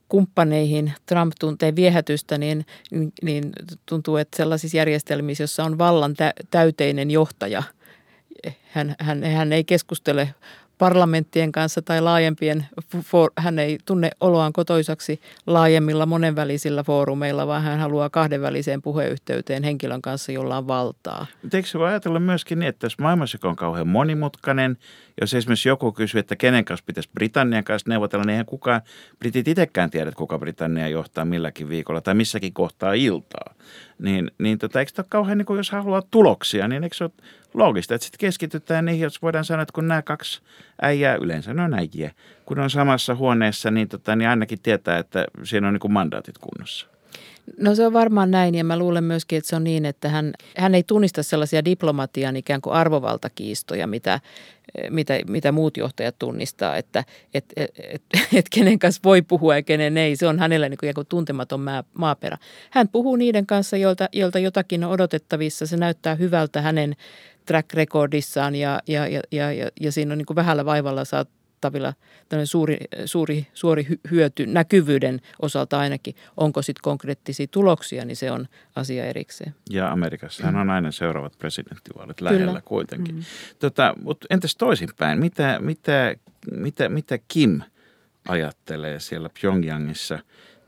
[0.08, 2.66] kumppaneihin Trump tuntee viehätystä, niin,
[3.22, 3.52] niin
[3.86, 6.14] tuntuu, että sellaisissa järjestelmissä, jossa on vallan
[6.50, 7.62] täyteinen johtaja,
[8.70, 10.34] hän, hän, hän ei keskustele
[10.80, 12.66] parlamenttien kanssa tai laajempien,
[13.38, 20.32] hän ei tunne oloaan kotoisaksi laajemmilla monenvälisillä foorumeilla, vaan hän haluaa kahdenväliseen puheyhteyteen henkilön kanssa,
[20.32, 21.26] jolla on valtaa.
[21.54, 24.76] Eikö se voi ajatella myöskin niin, että jos maailmassa on kauhean monimutkainen,
[25.20, 28.82] jos esimerkiksi joku kysyy, että kenen kanssa pitäisi Britannian kanssa neuvotella, niin eihän kukaan,
[29.18, 33.54] britit itsekään tiedä, kuka Britannia johtaa milläkin viikolla tai missäkin kohtaa iltaa.
[33.98, 37.12] Niin, niin tota, eikö ole kauhean, niin kuin jos haluaa tuloksia, niin eikö se ole
[37.54, 40.42] loogista, että sitten keskitytään niihin, jos voidaan sanoa, että kun nämä kaksi
[40.82, 42.10] äijää, yleensä ne on äijiä,
[42.44, 46.38] kun on samassa huoneessa, niin, tota, niin ainakin tietää, että siinä on niin kuin mandaatit
[46.38, 46.86] kunnossa.
[47.58, 50.32] No se on varmaan näin ja mä luulen myöskin, että se on niin, että hän,
[50.56, 54.20] hän ei tunnista sellaisia diplomatian ikään kuin arvovaltakiistoja, mitä,
[54.90, 59.62] mitä, mitä muut johtajat tunnistaa, että et, et, et, et kenen kanssa voi puhua ja
[59.62, 60.16] kenen ei.
[60.16, 62.38] Se on hänelle niin kuin tuntematon maa, maaperä.
[62.70, 65.66] Hän puhuu niiden kanssa, joilta, joilta jotakin on odotettavissa.
[65.66, 66.96] Se näyttää hyvältä hänen
[67.46, 71.28] track recordissaan ja, ja, ja, ja, ja, siinä on niin kuin vähällä vaivalla saat,
[71.60, 71.94] saatavilla
[72.44, 76.14] suuri, suuri, suuri hyöty näkyvyyden osalta ainakin.
[76.36, 79.54] Onko sitten konkreettisia tuloksia, niin se on asia erikseen.
[79.70, 82.60] Ja Amerikassa hän on aina seuraavat presidenttivaalit lähellä Kyllä.
[82.64, 83.14] kuitenkin.
[83.14, 83.22] Mm.
[83.58, 86.14] Tota, mutta entäs toisinpäin, mitä, mitä,
[86.50, 87.60] mitä, mitä Kim
[88.28, 90.18] ajattelee siellä Pyongyangissa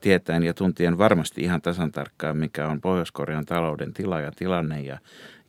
[0.01, 4.99] tietäen ja tuntien varmasti ihan tasan tarkkaan, mikä on Pohjois-Korean talouden tila ja tilanne ja,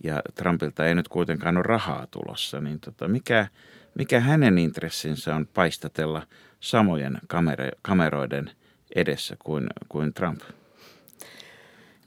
[0.03, 3.47] ja Trumpilta ei nyt kuitenkaan ole rahaa tulossa, niin tota, mikä–
[3.95, 6.27] mikä hänen intressinsä on paistatella
[6.59, 8.51] samojen kamero- kameroiden
[8.95, 10.41] edessä kuin, kuin Trump?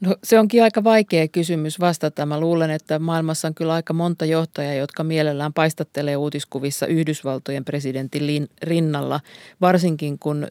[0.01, 2.25] No, se onkin aika vaikea kysymys vastata.
[2.25, 8.47] Mä luulen, että maailmassa on kyllä aika monta johtajaa, jotka mielellään paistattelee uutiskuvissa Yhdysvaltojen presidentin
[8.63, 9.19] rinnalla,
[9.61, 10.47] varsinkin kun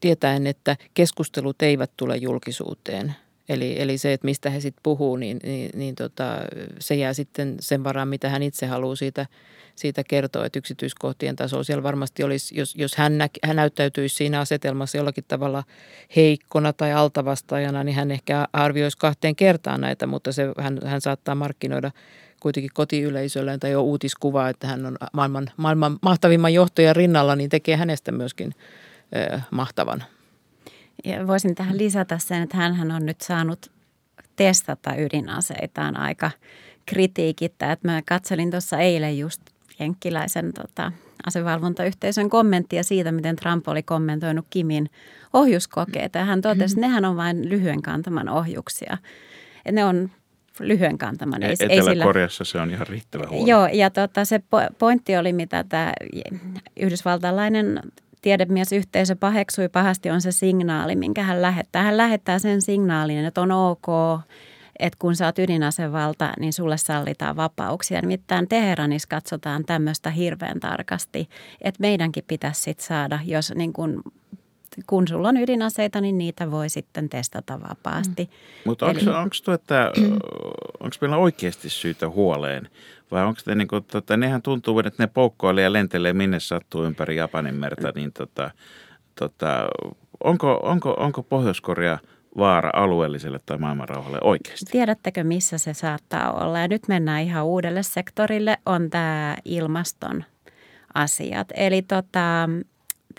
[0.00, 3.14] tietäen, että keskustelut eivät tule julkisuuteen.
[3.48, 6.38] Eli, eli se, että mistä he sitten puhuu, niin, niin, niin tota,
[6.78, 9.26] se jää sitten sen varaan, mitä hän itse haluaa siitä–
[9.78, 14.40] siitä kertoo, että yksityiskohtien taso siellä varmasti olisi, jos, jos hän, nä, hän näyttäytyisi siinä
[14.40, 15.64] asetelmassa jollakin tavalla
[16.16, 21.34] heikkona tai altavastaajana, niin hän ehkä arvioisi kahteen kertaan näitä, mutta se, hän, hän saattaa
[21.34, 21.90] markkinoida
[22.40, 27.76] kuitenkin kotiyleisölleen tai jo uutiskuvaa, että hän on maailman, maailman mahtavimman johtajan rinnalla, niin tekee
[27.76, 28.54] hänestä myöskin
[29.32, 30.04] ö, mahtavan.
[31.04, 33.70] Ja voisin tähän lisätä sen, että hän on nyt saanut
[34.36, 36.30] testata ydinaseitaan aika
[36.86, 37.72] kritiikittä.
[37.72, 39.42] Että mä katselin tuossa eilen just
[39.80, 40.92] jenkkiläisen tota,
[41.26, 44.90] asevalvontayhteisön kommenttia siitä, miten Trump oli kommentoinut Kimin
[45.32, 46.18] ohjuskokeita.
[46.18, 48.98] Ja hän totesi, että nehän on vain lyhyen kantaman ohjuksia.
[49.64, 50.10] Et ne on
[50.60, 51.42] lyhyen kantaman.
[51.42, 53.46] Ei, Etelä-Koreassa se on ihan riittävä huono.
[53.46, 54.40] Joo, ja tota, se
[54.78, 55.92] pointti oli, mitä tämä
[56.80, 57.80] yhdysvaltalainen
[58.22, 61.82] tiedemiesyhteisö paheksui pahasti, on se signaali, minkä hän lähettää.
[61.82, 63.86] Hän lähettää sen signaalin, että on ok
[64.78, 68.00] että kun sä oot ydinasevalta, niin sulle sallitaan vapauksia.
[68.00, 71.28] Nimittäin Teheranissa katsotaan tämmöistä hirveän tarkasti,
[71.60, 74.02] että meidänkin pitäisi sit saada, jos niin kun
[74.86, 78.24] kun sulla on ydinaseita, niin niitä voi sitten testata vapaasti.
[78.24, 78.30] Mm.
[78.64, 79.10] Mutta onko, Eli...
[79.10, 79.30] onko,
[80.80, 82.68] onko meillä oikeasti syytä huoleen?
[83.10, 86.84] Vai onko ne, niin kuin, tota, nehän tuntuu, että ne poukkoilee ja lentelee minne sattuu
[86.84, 88.50] ympäri Japanin merta, niin tota,
[89.14, 89.68] tota,
[90.24, 91.98] onko, onko, onko Pohjois-Korea–
[92.38, 94.72] vaara alueelliselle tai maailmanrauhalle oikeasti?
[94.72, 96.58] Tiedättekö, missä se saattaa olla?
[96.58, 100.24] Ja nyt mennään ihan uudelle sektorille, on tämä ilmaston
[100.94, 101.48] asiat.
[101.54, 102.48] Eli tota,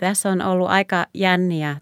[0.00, 1.76] tässä on ollut aika jänniä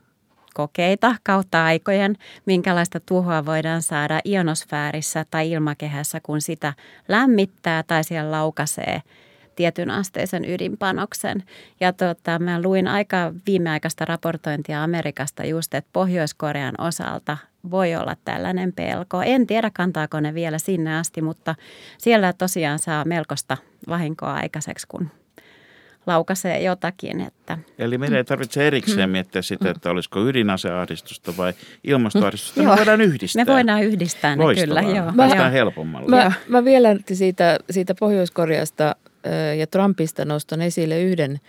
[0.54, 6.72] kokeita kautta aikojen, minkälaista tuhoa voidaan saada ionosfäärissä tai ilmakehässä, kun sitä
[7.08, 9.02] lämmittää tai siellä laukaisee–
[9.58, 11.42] tietyn asteisen ydinpanoksen.
[11.80, 17.36] Ja tota, mä luin aika viimeaikaista raportointia Amerikasta just, että Pohjois-Korean osalta
[17.70, 19.22] voi olla tällainen pelko.
[19.22, 21.54] En tiedä, kantaako ne vielä sinne asti, mutta
[21.98, 23.56] siellä tosiaan saa melkoista
[23.88, 25.10] vahinkoa aikaiseksi, kun
[26.08, 27.20] laukaisee jotakin.
[27.20, 27.58] Että.
[27.78, 31.52] Eli meidän ei tarvitse erikseen miettiä sitä, että olisiko ydinaseahdistusta vai
[31.84, 32.62] ilmastoahdistusta.
[32.62, 33.44] Me voidaan yhdistää.
[33.44, 34.82] Me voidaan yhdistää ne Loistavaa.
[34.82, 35.12] kyllä, joo.
[35.16, 36.08] Päästään helpommalla.
[36.10, 38.96] Mä, mä vielä siitä, siitä Pohjois-Koreasta
[39.58, 41.40] ja Trumpista nostan esille yhden,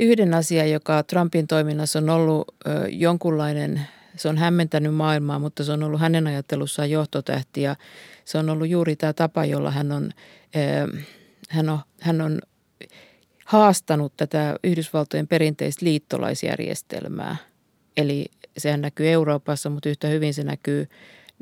[0.00, 2.54] yhden asian, joka Trumpin toiminnassa on ollut
[2.90, 3.80] jonkunlainen,
[4.16, 7.76] se on hämmentänyt maailmaa, mutta se on ollut hänen ajattelussaan johtotähti ja
[8.24, 10.10] se on ollut juuri tämä tapa, jolla hän on,
[11.50, 12.38] hän on, hän on
[13.44, 17.36] haastanut tätä Yhdysvaltojen perinteistä liittolaisjärjestelmää.
[17.96, 18.26] Eli
[18.58, 20.88] sehän näkyy Euroopassa, mutta yhtä hyvin se näkyy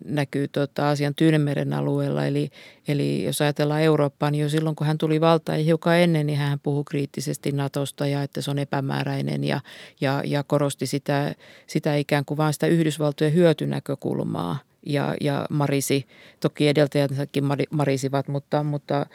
[0.05, 2.27] näkyy tota Aasian Tyynemeren alueella.
[2.27, 2.51] Eli,
[2.89, 6.39] eli jos ajatellaan Eurooppaa, niin jo silloin kun hän tuli valtaan ja hiukan ennen, niin
[6.39, 9.61] hän puhui kriittisesti Natosta ja että se on epämääräinen ja,
[10.01, 11.35] ja, ja korosti sitä,
[11.67, 14.59] sitä ikään kuin vain sitä Yhdysvaltojen hyötynäkökulmaa.
[14.87, 16.07] Ja, ja marisi.
[16.41, 19.07] Toki edeltäjänsäkin marisivat, mutta, mutta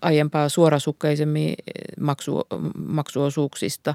[0.00, 1.54] aiempaa suorasukkaisemmin
[2.00, 2.42] maksu,
[2.86, 3.94] maksuosuuksista.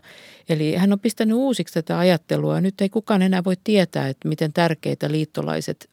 [0.50, 2.62] Eli hän on pistänyt uusiksi tätä ajattelua.
[2.62, 5.90] Nyt ei kukaan enää voi tietää, että miten tärkeitä liittolaiset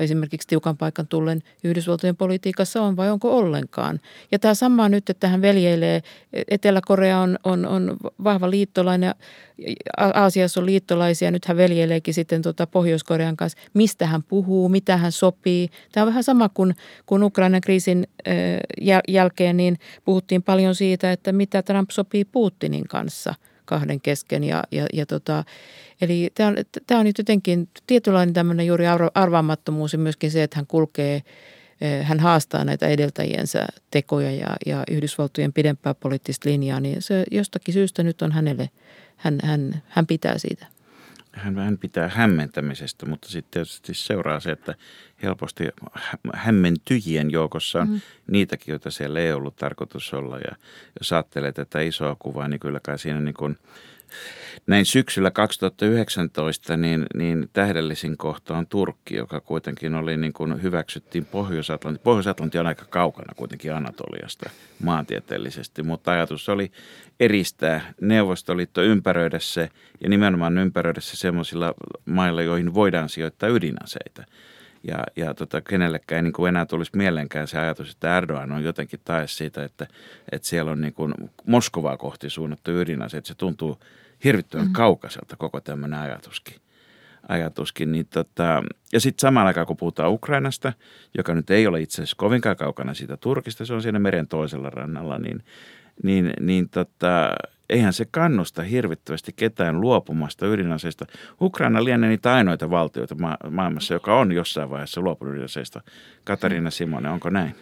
[0.00, 4.00] esimerkiksi tiukan paikan tullen Yhdysvaltojen politiikassa on vai onko ollenkaan.
[4.32, 6.02] Ja tämä sama nyt, että hän veljeilee,
[6.50, 9.14] Etelä-Korea on, on, on vahva liittolainen,
[9.96, 15.12] Aasiassa on liittolaisia, nyt hän veljeileekin sitten tuota Pohjois-Korean kanssa, mistä hän puhuu, mitä hän
[15.12, 15.68] sopii.
[15.92, 16.74] Tämä on vähän sama kuin,
[17.06, 18.06] kuin Ukrainan kriisin
[19.08, 24.44] jälkeen, niin puhuttiin paljon siitä, että mitä Trump sopii Putinin kanssa– kahden kesken.
[24.44, 25.44] Ja, ja, ja tota,
[26.00, 30.56] eli tämä on, tämä on nyt jotenkin tietynlainen tämmöinen juuri arvaamattomuus ja myöskin se, että
[30.56, 31.22] hän kulkee,
[31.80, 37.74] eh, hän haastaa näitä edeltäjiensä tekoja ja, ja Yhdysvaltojen pidempää poliittista linjaa, niin se jostakin
[37.74, 38.70] syystä nyt on hänelle,
[39.16, 40.73] hän, hän, hän pitää siitä
[41.36, 44.74] hän vähän pitää hämmentämisestä, mutta sitten tietysti seuraa se, että
[45.22, 45.64] helposti
[46.34, 48.00] hämmentyjien joukossa on mm-hmm.
[48.26, 50.38] niitäkin, joita siellä ei ollut tarkoitus olla.
[50.38, 50.56] Ja
[51.00, 53.58] jos ajattelee tätä isoa kuvaa, niin kyllä kai siinä niin kuin
[54.66, 61.24] näin syksyllä 2019 niin, niin tähdellisin kohta on Turkki, joka kuitenkin oli niin kuin hyväksyttiin
[61.24, 62.00] Pohjois-Atlanti.
[62.04, 64.50] Pohjois-Atlanti on aika kaukana kuitenkin Anatoliasta
[64.82, 66.72] maantieteellisesti, mutta ajatus oli
[67.20, 69.68] eristää Neuvostoliitto, ympäröidä se
[70.00, 71.74] ja nimenomaan ympäröidä se semmoisilla
[72.04, 74.24] mailla, joihin voidaan sijoittaa ydinaseita.
[74.86, 78.64] Ja, ja tota, kenellekään ei niin kuin enää tulisi mieleenkään se ajatus, että Erdogan on
[78.64, 79.86] jotenkin tae siitä, että,
[80.32, 81.14] että siellä on niin kuin
[81.46, 83.16] Moskovaa kohti suunnattu ydinase.
[83.16, 83.78] Että se tuntuu
[84.24, 84.72] hirvittävän mm.
[84.72, 86.56] kaukaiselta koko tämmöinen ajatuskin.
[87.28, 90.72] ajatuskin niin tota, ja sitten samalla aikaa, kun puhutaan Ukrainasta,
[91.16, 94.70] joka nyt ei ole itse asiassa kovinkaan kaukana siitä Turkista, se on siinä meren toisella
[94.70, 95.44] rannalla, niin,
[96.02, 97.30] niin, niin tota,
[97.70, 101.06] eihän se kannusta hirvittävästi ketään luopumasta ydinaseista.
[101.40, 105.80] Ukraina lienee niitä ainoita valtioita ma- maailmassa, joka on jossain vaiheessa luopunut ydinaseista.
[106.24, 107.54] Katariina Simone, onko näin?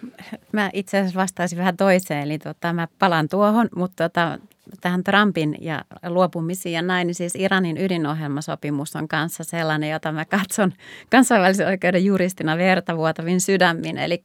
[0.52, 4.38] Mä itse asiassa vastaisin vähän toiseen, eli tota, mä palaan tuohon, mutta tota,
[4.80, 10.24] tähän Trumpin ja luopumisiin ja näin, niin siis Iranin ydinohjelmasopimus on kanssa sellainen, jota mä
[10.24, 10.72] katson
[11.10, 13.98] kansainvälisen oikeuden juristina vertavuotavin sydämin.
[13.98, 14.22] Eli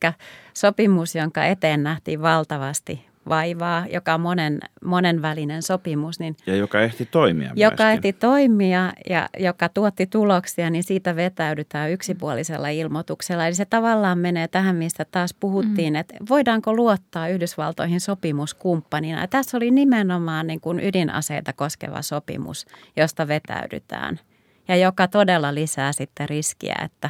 [0.53, 6.19] sopimus, jonka eteen nähtiin valtavasti vaivaa, joka on monen, monenvälinen sopimus.
[6.19, 7.87] Niin, ja joka ehti toimia Joka myöskin.
[7.87, 13.47] ehti toimia ja joka tuotti tuloksia, niin siitä vetäydytään yksipuolisella ilmoituksella.
[13.47, 15.99] Eli se tavallaan menee tähän, mistä taas puhuttiin, mm.
[15.99, 19.21] että voidaanko luottaa Yhdysvaltoihin sopimuskumppanina.
[19.21, 24.19] Ja tässä oli nimenomaan niin kuin ydinaseita koskeva sopimus, josta vetäydytään
[24.67, 27.09] ja joka todella lisää sitten riskiä, että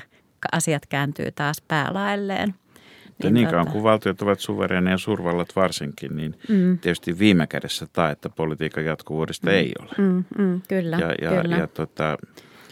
[0.51, 2.55] asiat kääntyy taas päälailleen.
[3.23, 6.79] Niin, niin kauan kuin valtiot ovat suvereneja ja suurvallat varsinkin, niin mm.
[6.79, 9.53] tietysti viime kädessä että politiikan jatkuvuudesta mm.
[9.53, 9.89] ei ole.
[9.97, 11.57] Mm, mm, kyllä, ja, ja, kyllä.
[11.57, 12.17] Ja, tota,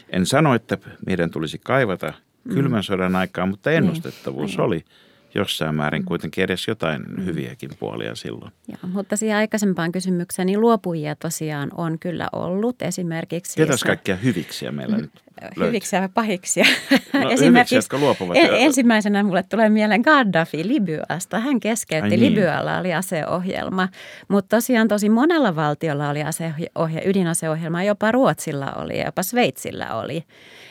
[0.10, 2.14] en sano, että meidän tulisi kaivata
[2.50, 2.84] kylmän mm.
[2.84, 4.86] sodan aikaa, mutta niin, ennustettavuus niin, oli
[5.36, 6.06] jossain määrin mm.
[6.06, 7.26] kuitenkin edes jotain mm.
[7.26, 8.52] hyviäkin puolia silloin.
[8.68, 13.58] Ja, mutta siihen aikaisempaan kysymykseen, niin luopujia tosiaan on kyllä ollut esimerkiksi.
[13.58, 15.26] Ketäs kaikkia hyviksiä meillä nyt
[15.60, 16.66] Hyviksiä vai pahiksia?
[17.14, 18.38] No, Esimerkiksi jotka luopuvat.
[18.38, 21.40] En, ensimmäisenä mulle tulee mieleen Gaddafi Libyasta.
[21.40, 22.10] Hän keskeytti.
[22.10, 22.20] Niin.
[22.20, 23.88] Libyalla oli aseohjelma,
[24.28, 27.84] mutta tosiaan tosi monella valtiolla oli aseohje, ydinaseohjelma.
[27.84, 30.24] Jopa Ruotsilla oli ja jopa Sveitsillä oli.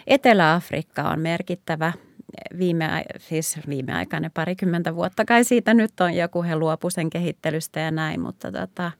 [0.07, 1.93] Etelä-Afrikka on merkittävä
[2.59, 7.91] viime, siis viimeaikainen parikymmentä vuotta kai siitä nyt on joku, he luopu sen kehittelystä ja
[7.91, 8.93] näin, mutta tota...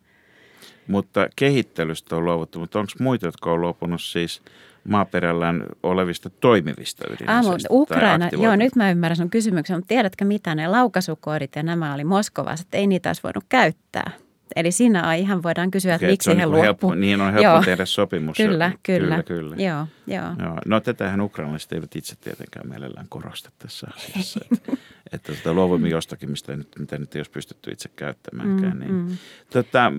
[0.89, 4.43] Mutta kehittelystä on luovuttu, mutta onko muita, jotka on luopunut siis
[4.89, 7.69] maaperällään olevista toimivista ydinaseista?
[7.71, 11.95] Ah, Ukraina, joo nyt mä ymmärrän sun kysymyksen, mutta tiedätkö mitä ne laukasukoodit ja nämä
[11.95, 14.11] oli Moskovassa, että ei niitä olisi voinut käyttää.
[14.57, 16.99] Eli siinä ihan voidaan kysyä, että miksi he niin luopuivat.
[16.99, 17.63] Niin on helppo Joo.
[17.63, 18.37] tehdä sopimus.
[18.37, 19.23] Kyllä, kyllä.
[19.23, 19.57] kyllä, kyllä.
[19.57, 20.35] Joo, joo.
[20.39, 20.59] joo.
[20.67, 24.41] No tätähän ukrainalaiset eivät itse tietenkään mielellään korosta tässä asiassa.
[24.53, 24.73] että,
[25.13, 28.73] että tota, luovumme jostakin, mistä nyt, mitä nyt ei olisi pystytty itse käyttämäänkään.
[28.73, 28.93] Mm, niin.
[28.93, 29.17] mm.
[29.53, 29.93] tota,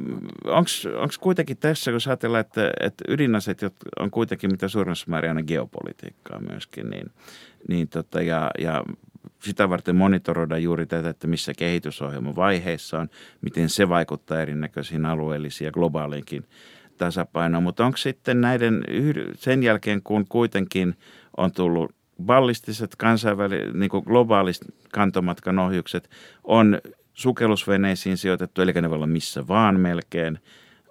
[0.45, 3.61] Onko kuitenkin tässä, kun ajatellaan, että, että ydinaseet
[3.99, 7.11] on kuitenkin mitä suurimmassa määrin aina geopolitiikkaa myöskin, niin,
[7.67, 8.83] niin tota, ja, ja
[9.39, 13.09] sitä varten monitoroida juuri tätä, että missä kehitysohjelma vaiheessa on,
[13.41, 16.43] miten se vaikuttaa erinäköisiin alueellisiin ja globaaliinkin
[16.97, 17.63] tasapainoon.
[17.63, 18.83] Mutta onko sitten näiden,
[19.35, 20.97] sen jälkeen kun kuitenkin
[21.37, 21.95] on tullut
[22.25, 24.57] ballistiset kansainväliset, niin globaalit
[24.93, 26.09] kantomatkan ohjukset,
[26.43, 26.81] on
[27.13, 30.39] sukellusveneisiin sijoitettu, eli ne voi olla missä vaan melkein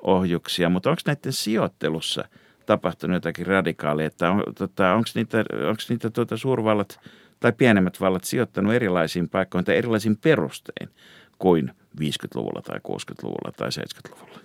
[0.02, 2.24] ohjuksia, mutta onko näiden sijoittelussa
[2.66, 7.00] tapahtunut jotakin radikaalia, että on, tota, onko niitä, onks niitä tuota suurvallat–
[7.44, 10.90] tai pienemmät vallat sijoittanut erilaisiin paikkoihin tai erilaisin perustein
[11.38, 11.70] kuin
[12.00, 14.38] 50-luvulla tai 60-luvulla tai 70-luvulla?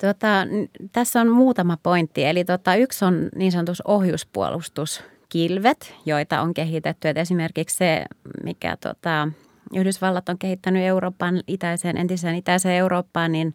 [0.00, 0.46] Tota,
[0.92, 2.24] tässä on muutama pointti.
[2.24, 7.08] Eli tota, yksi on niin sanotus ohjuspolustuskilvet, joita on kehitetty.
[7.08, 8.04] Et esimerkiksi se,
[8.44, 9.28] mikä tota,
[9.76, 13.54] Yhdysvallat on kehittänyt Euroopan itäiseen, entiseen itäiseen Eurooppaan, niin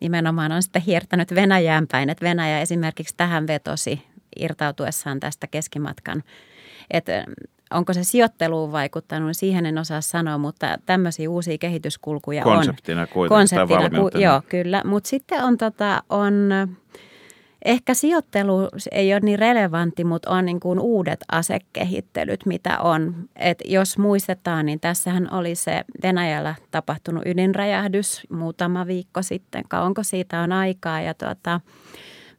[0.00, 2.10] nimenomaan on sitten hiertänyt Venäjään päin.
[2.10, 4.02] Että Venäjä esimerkiksi tähän vetosi
[4.38, 6.22] irtautuessaan tästä keskimatkan.
[6.90, 7.24] Että
[7.70, 13.08] onko se sijoitteluun vaikuttanut, siihen en osaa sanoa, mutta tämmöisiä uusia kehityskulkuja Konseptina on.
[13.08, 14.20] Kuitenkin, Konseptina kuitenkin.
[14.20, 14.82] Joo, kyllä.
[14.84, 16.50] Mutta sitten on, tota, on
[17.64, 23.14] ehkä sijoittelu ei ole niin relevantti, mutta on niin kuin uudet asekehittelyt, mitä on.
[23.36, 29.64] Et jos muistetaan, niin tässähän oli se Venäjällä tapahtunut ydinräjähdys muutama viikko sitten.
[29.68, 31.60] Kauanko siitä on aikaa ja tuota,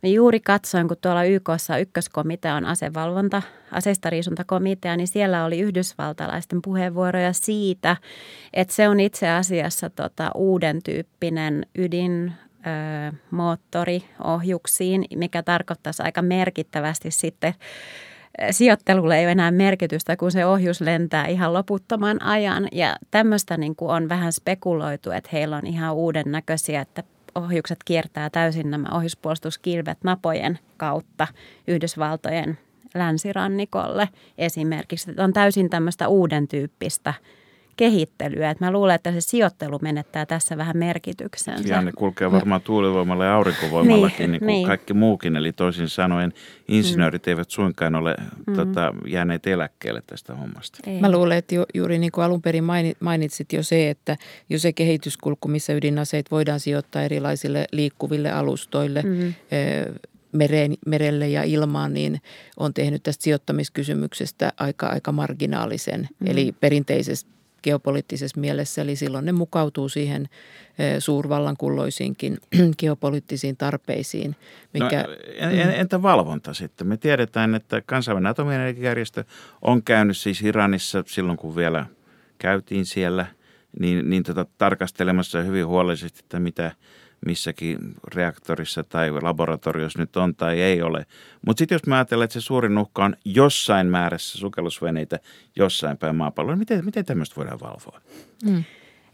[0.04, 3.42] Mä juuri katsoin, kun tuolla YKssa ykköskomitea on asevalvonta,
[3.72, 7.98] aseistariisuntakomitea, niin siellä oli yhdysvaltalaisten puheenvuoroja siitä,
[8.54, 12.34] että se on itse asiassa tota uuden tyyppinen ydin
[13.32, 17.54] moottori ohjuksiin, mikä tarkoittaisi aika merkittävästi sitten
[18.52, 22.68] sijoittelulle ei ole enää merkitystä, kun se ohjus lentää ihan loputtoman ajan.
[22.72, 27.04] Ja tämmöistä niin kuin on vähän spekuloitu, että heillä on ihan uuden näköisiä, että
[27.40, 31.28] ohjukset kiertää täysin nämä ohjuspuolustuskilvet napojen kautta
[31.68, 32.58] Yhdysvaltojen
[32.96, 35.12] länsirannikolle esimerkiksi.
[35.18, 37.14] On täysin tämmöistä uuden tyyppistä
[37.80, 38.50] kehittelyä.
[38.50, 41.74] Et mä luulen, että se sijoittelu menettää tässä vähän merkityksensä.
[41.74, 44.68] Ja ne kulkee varmaan tuulivoimalla ja aurinkovoimallakin, niin, niin kuin niin.
[44.68, 45.36] kaikki muukin.
[45.36, 46.34] Eli toisin sanoen
[46.68, 47.30] insinöörit mm.
[47.30, 48.16] eivät suinkaan ole
[48.48, 48.56] mm.
[48.56, 50.80] tota, jääneet eläkkeelle tästä hommasta.
[50.88, 51.00] Ei.
[51.00, 52.64] Mä luulen, että ju, juuri niin kuin alun perin
[53.00, 54.18] mainitsit jo se, että
[54.50, 59.34] jo se kehityskulku, missä ydinaseet voidaan sijoittaa erilaisille liikkuville alustoille, mm
[60.32, 62.22] mereen, merelle ja ilmaan, niin
[62.58, 66.08] on tehnyt tästä sijoittamiskysymyksestä aika, aika marginaalisen.
[66.20, 66.28] Mm.
[66.28, 70.30] Eli perinteisesti geopoliittisessa mielessä, eli silloin ne mukautuu siihen
[71.00, 72.38] suurvallankulloisiinkin
[72.80, 74.36] geopoliittisiin tarpeisiin.
[74.74, 75.06] Mikä,
[75.42, 76.88] no, entä valvonta sitten?
[76.88, 79.24] Me tiedetään, että kansainvälinen atomienergiajärjestö
[79.62, 81.86] on käynyt siis Iranissa silloin, kun vielä
[82.38, 83.26] käytiin siellä,
[83.80, 86.72] niin, niin tota, tarkastelemassa hyvin huolellisesti, että mitä–
[87.26, 87.78] missäkin
[88.14, 91.06] reaktorissa tai laboratoriossa nyt on tai ei ole.
[91.46, 95.20] Mutta sitten jos mä ajattelen, että se suurin uhka on jossain määrässä sukellusveneitä
[95.56, 98.02] jossain päin maapalloa, niin miten, miten tämmöistä voidaan valvoa?
[98.46, 98.64] Mm.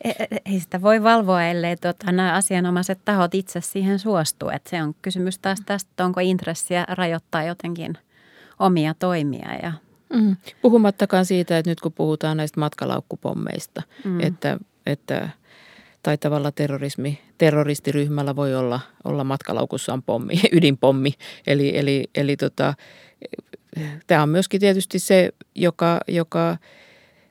[0.03, 4.49] E, e, ei sitä voi valvoa, ellei tota, nämä asianomaiset tahot itse siihen suostu.
[4.49, 7.97] Et se on kysymys taas tästä, onko intressiä rajoittaa jotenkin
[8.59, 9.49] omia toimia.
[9.63, 9.71] Ja...
[10.13, 10.35] Mm.
[10.61, 14.19] Puhumattakaan siitä, että nyt kun puhutaan näistä matkalaukkupommeista, mm.
[14.19, 15.29] että, että–
[16.05, 21.13] taitavalla terrorismi, terroristiryhmällä voi olla, olla matkalaukussaan pommi, ydinpommi.
[21.47, 22.73] Eli, eli, eli tota,
[24.07, 26.57] tämä on myöskin tietysti se, joka, joka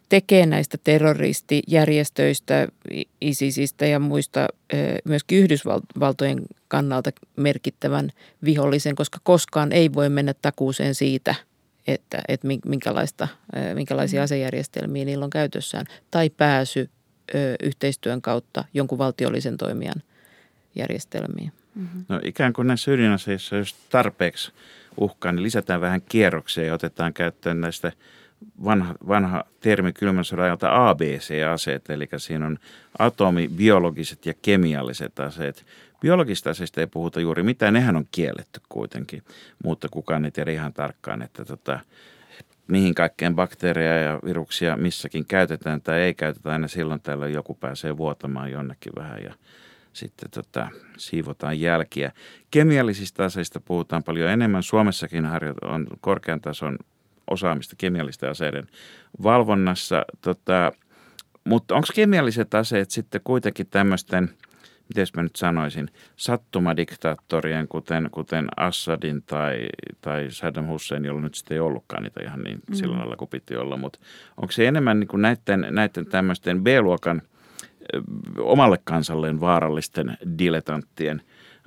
[0.08, 2.68] tekee näistä terroristijärjestöistä,
[3.20, 4.46] ISISistä ja muista
[5.04, 8.10] myöskin Yhdysvaltojen kannalta merkittävän
[8.44, 11.34] vihollisen, koska koskaan ei voi mennä takuuseen siitä,
[11.86, 13.28] että, että minkälaista,
[13.74, 14.24] minkälaisia mm.
[14.24, 16.90] asejärjestelmiä niillä on käytössään, tai pääsy
[17.34, 20.02] ö, yhteistyön kautta jonkun valtiollisen toimijan
[20.74, 21.52] järjestelmiin.
[21.74, 22.04] Mm-hmm.
[22.08, 24.52] No ikään kuin näissä ydinaseissa, jos tarpeeksi
[24.96, 27.92] uhkaa, niin lisätään vähän kierroksia ja otetaan käyttöön näistä
[28.64, 32.58] vanha, vanha termi kylmän sodan ajalta ABC-aseet, eli siinä on
[32.98, 35.64] atomi, biologiset ja kemialliset aseet.
[36.00, 39.22] Biologista aseista ei puhuta juuri mitään, nehän on kielletty kuitenkin,
[39.64, 41.80] mutta kukaan ei tiedä ihan tarkkaan, että tota,
[42.66, 46.52] mihin kaikkeen bakteereja ja viruksia missäkin käytetään tai ei käytetä.
[46.52, 49.34] Aina silloin täällä joku pääsee vuotamaan jonnekin vähän ja
[49.92, 52.12] sitten tota, siivotaan jälkiä.
[52.50, 54.62] Kemiallisista aseista puhutaan paljon enemmän.
[54.62, 55.26] Suomessakin
[55.64, 56.78] on korkean tason
[57.30, 58.66] osaamista kemiallisten aseiden
[59.22, 60.04] valvonnassa.
[60.20, 60.72] Tota,
[61.44, 64.30] mutta onko kemialliset aseet sitten kuitenkin tämmöisten–
[64.88, 69.66] miten mä nyt sanoisin, sattumadiktaattorien, kuten, kuten Assadin tai,
[70.00, 72.74] tai Saddam Hussein, jolla nyt sitten ei ollutkaan niitä ihan niin mm.
[72.74, 73.98] silloin alla kuin piti olla, mutta
[74.36, 77.22] onko se enemmän niin kuin näiden, näiden tämmöisten B-luokan
[78.38, 81.22] omalle kansalleen vaarallisten dilettanttien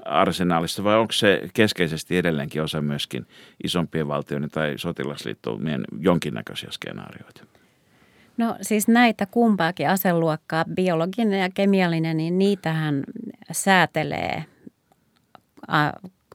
[0.05, 3.26] arsenaalissa vai onko se keskeisesti edelleenkin osa myöskin
[3.63, 7.57] isompien valtioiden tai sotilasliittoumien jonkinnäköisiä skenaarioita?
[8.38, 13.03] No siis näitä kumpaakin aseluokkaa, biologinen ja kemiallinen, niin niitähän
[13.51, 14.45] säätelee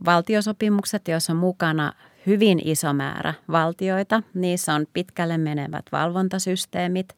[0.05, 1.93] valtiosopimukset, joissa on mukana
[2.27, 4.23] hyvin iso määrä valtioita.
[4.35, 7.17] Niissä on pitkälle menevät valvontasysteemit.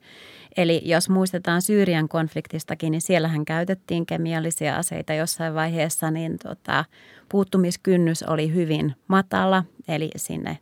[0.57, 6.85] Eli jos muistetaan Syyrian konfliktistakin, niin siellähän käytettiin kemiallisia aseita jossain vaiheessa, niin tota,
[7.29, 10.59] puuttumiskynnys oli hyvin matala, eli sinne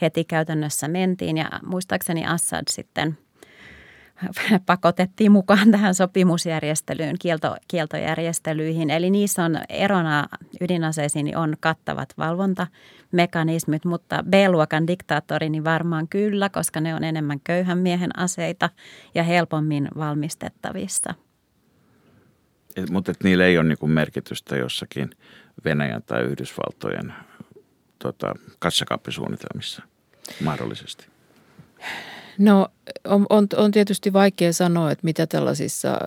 [0.00, 1.36] heti käytännössä mentiin.
[1.36, 3.18] Ja muistaakseni Assad sitten–
[4.66, 8.90] pakotettiin mukaan tähän sopimusjärjestelyyn, kielto, kieltojärjestelyihin.
[8.90, 10.26] Eli niissä on erona
[10.60, 17.40] ydinaseisiin niin on kattavat valvontamekanismit, mutta B-luokan diktaattori niin varmaan kyllä, koska ne on enemmän
[17.44, 18.70] köyhän miehen aseita
[19.14, 21.14] ja helpommin valmistettavissa.
[22.76, 25.10] Et, mutta et niillä ei ole niinku merkitystä jossakin
[25.64, 27.14] Venäjän tai Yhdysvaltojen
[27.98, 29.82] tota, kassakaappisuunnitelmissa
[30.44, 31.06] mahdollisesti.
[32.40, 32.68] No
[33.04, 35.98] on, on, on tietysti vaikea sanoa, että mitä tällaisissa,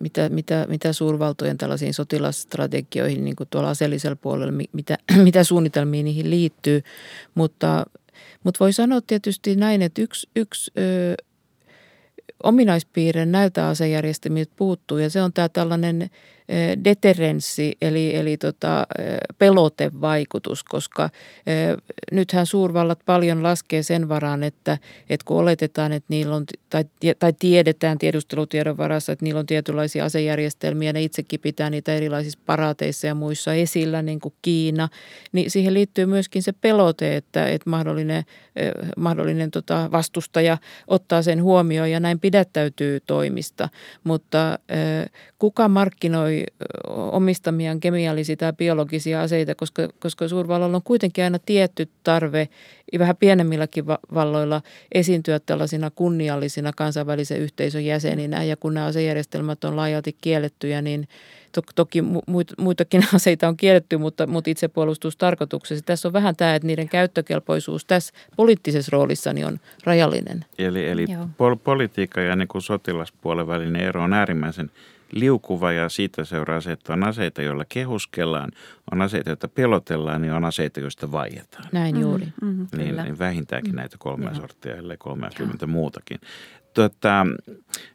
[0.00, 6.30] mitä, mitä, mitä suurvaltojen tällaisiin sotilasstrategioihin niin kuin tuolla aseellisella puolella, mitä, mitä suunnitelmiin niihin
[6.30, 6.82] liittyy,
[7.34, 7.86] mutta,
[8.44, 11.14] mutta voi sanoa tietysti näin, että yksi, yksi ö,
[12.42, 16.10] ominaispiirre näiltä asejärjestelmiltä puuttuu ja se on tämä tällainen
[16.84, 18.86] deterenssi eli, eli tota,
[19.38, 21.10] pelotevaikutus, koska
[22.12, 24.78] nythän suurvallat paljon laskee sen varaan, että,
[25.10, 26.84] että kun oletetaan, että niillä on, tai,
[27.18, 33.06] tai tiedetään tiedustelutiedon varassa, että niillä on tietynlaisia asejärjestelmiä, ne itsekin pitää niitä erilaisissa paraateissa
[33.06, 34.88] ja muissa esillä, niin kuin Kiina,
[35.32, 38.24] niin siihen liittyy myöskin se pelote, että, että mahdollinen,
[38.96, 43.68] mahdollinen tota vastustaja ottaa sen huomioon ja näin pidättäytyy toimista,
[44.04, 44.58] mutta
[45.38, 46.37] kuka markkinoi
[46.88, 52.48] omistamiaan kemiallisia tai biologisia aseita, koska, koska suurvallalla on kuitenkin aina tietty tarve
[52.98, 54.62] vähän pienemmilläkin valloilla
[54.92, 58.44] esiintyä tällaisina kunniallisina kansainvälisen yhteisön jäseninä.
[58.44, 61.08] Ja kun nämä asejärjestelmät on laajalti kiellettyjä, niin
[61.52, 62.02] to, toki
[62.58, 65.84] muitakin aseita on kielletty, mutta, mutta itsepuolustustarkoituksessa.
[65.84, 70.44] Tässä on vähän tämä, että niiden käyttökelpoisuus tässä poliittisessa roolissa niin on rajallinen.
[70.58, 74.70] Eli, eli pol- politiikka ja niin kuin sotilaspuolen välinen ero on äärimmäisen
[75.12, 78.50] liukuva ja siitä seuraa se, että on aseita, joilla kehuskellaan,
[78.92, 81.64] on aseita, joita pelotellaan ja on aseita, joista vaietaan.
[81.72, 82.08] Näin mm-hmm.
[82.08, 82.26] juuri.
[82.42, 86.20] Mm-hmm, niin, niin vähintäänkin näitä kolmea sorttia, ellei 30 muutakin.
[86.74, 87.26] Tota,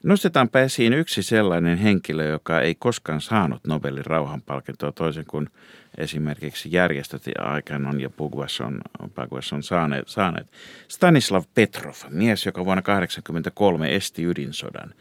[0.04, 5.50] nostetaanpa esiin yksi sellainen henkilö, joka ei koskaan saanut Nobelin rauhanpalkintoa toisen kuin
[5.98, 10.48] esimerkiksi järjestöt aikanaan ja Pugvas on, on saaneet, saaneet.
[10.88, 14.94] Stanislav Petrov, mies, joka vuonna 1983 esti ydinsodan.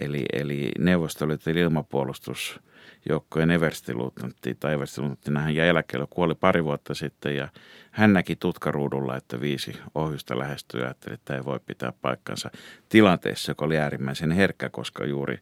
[0.00, 7.48] Eli, eli Neuvostoliiton ilmapuolustusjoukkojen everstiluutnantti tai everstiluutnantti hän jäi eläkkeelle, kuoli pari vuotta sitten ja
[7.90, 12.50] hän näki tutkaruudulla, että viisi ohjusta lähestyy että tämä ei voi pitää paikkansa
[12.88, 15.38] tilanteessa, joka oli äärimmäisen herkkä, koska juuri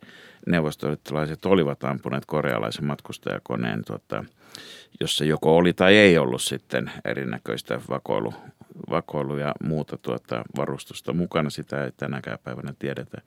[0.47, 4.25] neuvostoliittolaiset olivat ampuneet korealaisen matkustajakoneen, tuota,
[5.01, 8.35] jossa joko oli tai ei ollut sitten erinäköistä vakoilu,
[8.91, 11.51] vakoilu ja muuta tuota varustusta mukana.
[11.51, 13.23] Sitä ei tänäkään päivänä tiedetä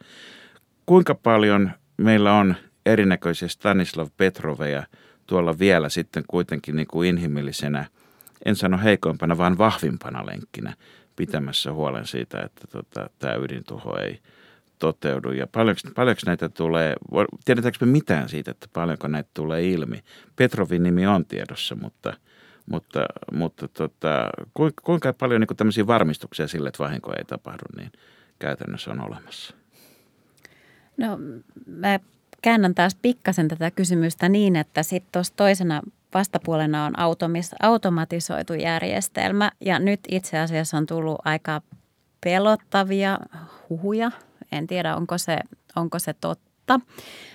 [0.91, 4.83] kuinka paljon meillä on erinäköisiä Stanislav Petroveja
[5.27, 7.85] tuolla vielä sitten kuitenkin niin kuin inhimillisenä,
[8.45, 10.73] en sano heikoimpana, vaan vahvimpana lenkkinä
[11.15, 14.19] pitämässä huolen siitä, että tota, tämä ydintuho ei
[14.79, 15.31] toteudu.
[15.31, 16.95] Ja paljonko, paljonko näitä tulee,
[17.45, 20.03] tiedetäänkö me mitään siitä, että paljonko näitä tulee ilmi?
[20.35, 22.13] Petrovin nimi on tiedossa, mutta,
[22.65, 24.29] mutta, mutta tota,
[24.83, 27.91] kuinka paljon niin tämmöisiä varmistuksia sille, että vahinko ei tapahdu, niin
[28.39, 29.60] käytännössä on olemassa?
[31.01, 31.17] No
[31.65, 31.99] mä
[32.41, 35.81] käännän taas pikkasen tätä kysymystä niin, että sitten tuossa toisena
[36.13, 41.61] vastapuolena on automis, automatisoitu järjestelmä ja nyt itse asiassa on tullut aika
[42.23, 43.19] pelottavia
[43.69, 44.11] huhuja.
[44.51, 45.39] En tiedä, onko se,
[45.75, 46.50] onko se totta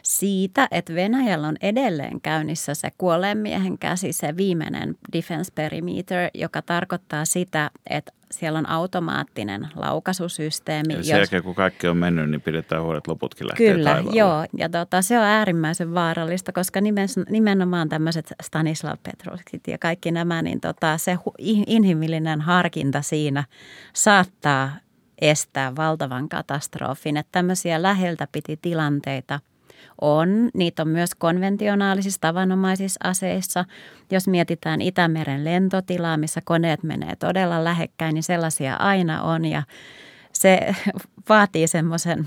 [0.03, 6.63] siitä, että Venäjällä on edelleen käynnissä se kuolleen miehen käsi, se viimeinen defense perimeter, joka
[6.63, 10.95] tarkoittaa sitä, että siellä on automaattinen laukaisusysteemi.
[10.95, 14.19] Ja sen jälkeen, kun kaikki on mennyt, niin pidetään huolet loputkin lähtee Kyllä, taivaalle.
[14.19, 14.47] joo.
[14.57, 16.81] Ja tota, se on äärimmäisen vaarallista, koska
[17.31, 21.19] nimenomaan tämmöiset Stanislav Petrovskit ja kaikki nämä, niin tota, se
[21.67, 23.45] inhimillinen harkinta siinä
[23.93, 24.71] saattaa
[25.21, 27.17] estää valtavan katastrofin.
[27.17, 29.41] Että tämmöisiä läheltä piti tilanteita–
[30.01, 30.51] on.
[30.55, 33.65] Niitä on myös konventionaalisissa tavanomaisissa aseissa.
[34.11, 39.63] Jos mietitään Itämeren lentotilaa, missä koneet menee todella lähekkäin, niin sellaisia aina on ja
[40.33, 40.75] se
[41.29, 42.27] vaatii semmoisen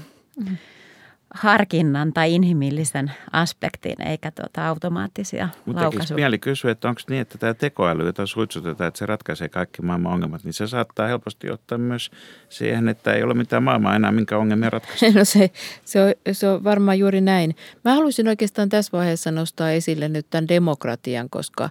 [1.34, 6.16] harkinnan tai inhimillisen aspektin, eikä tuota automaattisia Mutta laukaisuja.
[6.16, 10.14] mieli kysyä, että onko niin, että tämä tekoäly, jota suitsutetaan, että se ratkaisee kaikki maailman
[10.14, 12.12] ongelmat, niin se saattaa helposti ottaa myös
[12.50, 15.06] siihen, että ei ole mitään maailmaa enää, minkä ongelmia ratkaista.
[15.20, 15.52] No se,
[15.86, 17.56] se, on, se on varmaan juuri näin.
[17.86, 21.70] Mä haluaisin oikeastaan tässä vaiheessa nostaa esille nyt tämän demokratian, koska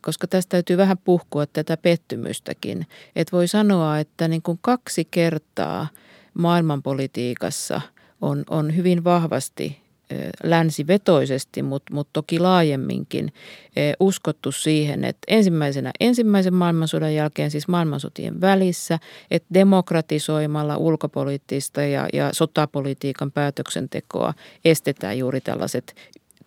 [0.00, 2.86] koska tästä täytyy vähän puhkua tätä pettymystäkin.
[3.16, 5.88] Että voi sanoa, että niin kuin kaksi kertaa
[6.34, 7.80] maailmanpolitiikassa–
[8.20, 9.76] on, on hyvin vahvasti
[10.42, 13.32] länsivetoisesti, mutta mut toki laajemminkin
[14.00, 18.98] uskottu siihen, että ensimmäisenä ensimmäisen maailmansodan jälkeen, siis maailmansotien välissä,
[19.30, 25.94] että demokratisoimalla ulkopoliittista ja, ja sotapolitiikan päätöksentekoa estetään juuri tällaiset,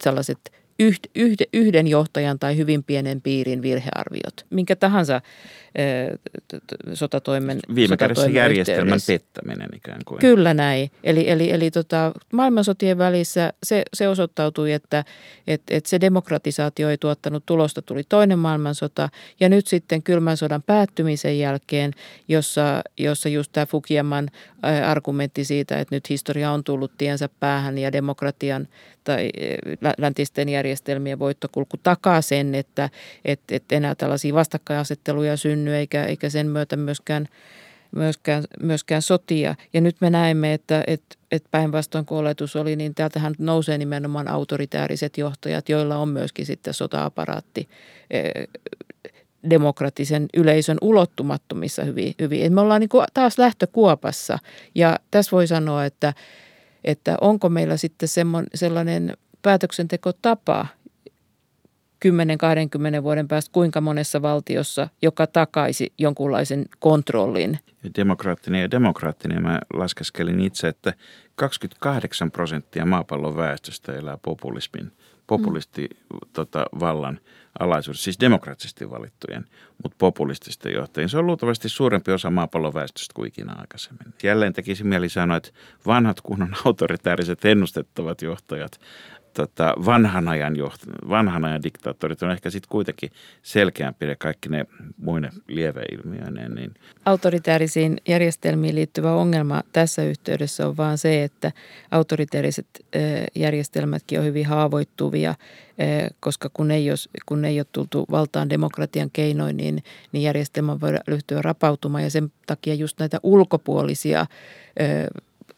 [0.03, 0.51] tällaiset
[1.53, 5.21] yhden johtajan tai hyvin pienen piirin virhearviot, minkä tahansa
[6.93, 10.19] sotatoimen Viime kädessä järjestelmän pettäminen ikään kuin.
[10.19, 10.91] Kyllä näin.
[11.03, 15.03] Eli, eli, eli tota, maailmansotien välissä se, se osoittautui, että
[15.47, 17.81] et, et se demokratisaatio ei tuottanut tulosta.
[17.81, 19.09] Tuli toinen maailmansota
[19.39, 21.91] ja nyt sitten kylmän sodan päättymisen jälkeen,
[22.27, 24.29] jossa, jossa just tämä Fukiyaman
[24.85, 28.67] argumentti siitä, että nyt historia on tullut tiensä päähän ja demokratian
[29.03, 29.29] tai
[29.97, 32.89] läntisten järjestelmien voittokulku takaa sen, että
[33.25, 37.27] et, et enää tällaisia vastakkainasetteluja synny synny eikä, eikä sen myötä myöskään,
[37.95, 39.55] myöskään, myöskään sotia.
[39.73, 44.27] Ja nyt me näemme, että, että, että päinvastoin kuin oletus oli, niin täältähän nousee nimenomaan
[44.27, 47.69] autoritääriset johtajat, joilla on myöskin sitten sota-aparaatti
[48.09, 48.31] eh,
[49.49, 52.13] demokratisen yleisön ulottumattomissa hyvin.
[52.21, 52.53] hyvin.
[52.53, 54.39] me ollaan niin kuin taas lähtökuopassa
[54.75, 56.13] ja tässä voi sanoa, että,
[56.83, 58.09] että onko meillä sitten
[58.55, 60.67] sellainen päätöksentekotapa,
[62.99, 67.59] 10-20 vuoden päästä kuinka monessa valtiossa, joka takaisi jonkunlaisen kontrollin.
[67.95, 69.43] Demokraattinen ja demokraattinen.
[69.43, 70.93] Mä laskeskelin itse, että
[71.35, 74.91] 28 prosenttia maapallon väestöstä elää populismin,
[75.27, 76.19] populisti mm.
[76.33, 77.19] tota, vallan
[77.59, 79.45] alaisuudessa, siis demokraattisesti valittujen,
[79.83, 81.09] mutta populististen johtajien.
[81.09, 84.13] Se on luultavasti suurempi osa maapallon väestöstä kuin ikinä aikaisemmin.
[84.23, 85.49] Jälleen tekisi mieli sanoa, että
[85.85, 88.79] vanhat kunnon autoritääriset ennustettavat johtajat
[89.33, 93.09] tota, vanhan, ajan joht- vanhan ajan diktaattorit on ehkä sitten kuitenkin
[93.43, 94.65] selkeämpi ja kaikki ne
[94.97, 96.55] muine lieveilmiöineen.
[96.55, 96.73] Niin.
[97.05, 101.51] Autoritäärisiin järjestelmiin liittyvä ongelma tässä yhteydessä on vaan se, että
[101.91, 102.67] autoritääriset
[103.35, 105.35] järjestelmätkin on hyvin haavoittuvia,
[106.19, 110.91] koska kun ei, ole, kun ei ole tultu valtaan demokratian keinoin, niin, niin järjestelmä voi
[111.07, 114.25] ryhtyä rapautumaan ja sen takia just näitä ulkopuolisia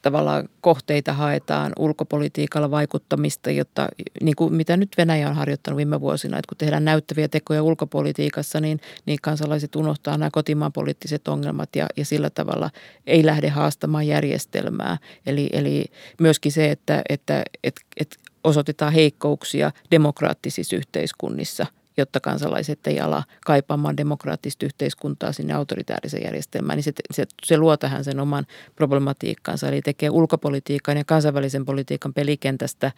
[0.03, 3.87] tavallaan kohteita haetaan ulkopolitiikalla vaikuttamista, jotta
[4.21, 8.59] niin kuin mitä nyt Venäjä on harjoittanut viime vuosina, että kun tehdään näyttäviä tekoja ulkopolitiikassa,
[8.59, 12.69] niin, niin kansalaiset unohtaa nämä kotimaan poliittiset ongelmat ja, ja sillä tavalla
[13.07, 14.97] ei lähde haastamaan järjestelmää.
[15.25, 15.85] Eli, eli
[16.19, 21.65] myöskin se, että, että, että, että osoitetaan heikkouksia demokraattisissa yhteiskunnissa–
[21.97, 27.77] jotta kansalaiset ei ala kaipaamaan demokraattista yhteiskuntaa sinne autoritääriseen järjestelmään, niin se, se, se luo
[27.77, 32.91] tähän sen oman problematiikkansa, eli tekee ulkopolitiikan ja kansainvälisen politiikan pelikentästä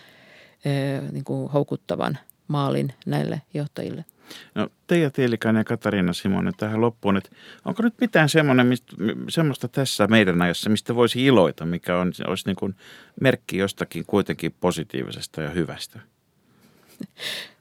[1.11, 2.17] niin kuin houkuttavan
[2.47, 4.05] maalin näille johtajille.
[4.55, 7.29] No, Teija Tiilikainen ja Katariina Simonen tähän loppuun, että
[7.65, 8.29] onko nyt mitään
[8.63, 8.93] mistä,
[9.29, 12.75] semmoista tässä meidän ajassa, mistä voisi iloita, mikä on, olisi niin kuin
[13.21, 15.99] merkki jostakin kuitenkin positiivisesta ja hyvästä?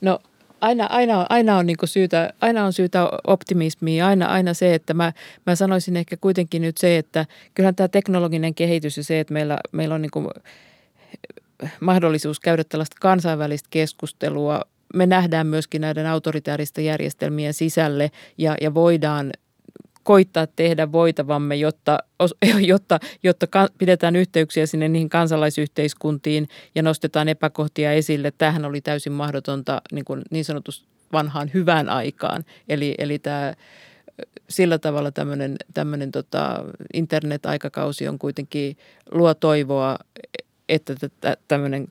[0.00, 0.18] No
[0.60, 4.04] aina, aina, aina on niin syytä, aina on syytä optimismiin.
[4.04, 5.12] Aina, aina se, että mä,
[5.46, 9.58] mä sanoisin ehkä kuitenkin nyt se, että kyllähän tämä teknologinen kehitys ja se, että meillä,
[9.72, 10.28] meillä on niin
[11.80, 14.62] mahdollisuus käydä tällaista kansainvälistä keskustelua.
[14.94, 19.32] Me nähdään myöskin näiden autoritääristen järjestelmien sisälle ja, ja voidaan
[20.02, 21.98] koittaa tehdä voitavamme, jotta,
[22.60, 23.46] jotta, jotta
[23.78, 28.32] pidetään yhteyksiä sinne niihin kansalaisyhteiskuntiin ja nostetaan epäkohtia esille.
[28.38, 32.44] Tämähän oli täysin mahdotonta niin, kuin niin sanotus vanhaan hyvään aikaan.
[32.68, 33.54] Eli, eli tämä
[34.48, 38.76] sillä tavalla tämmöinen, tämmöinen tota, internet-aikakausi on kuitenkin
[39.10, 39.98] luo toivoa,
[40.68, 40.94] että
[41.48, 41.88] tämmöinen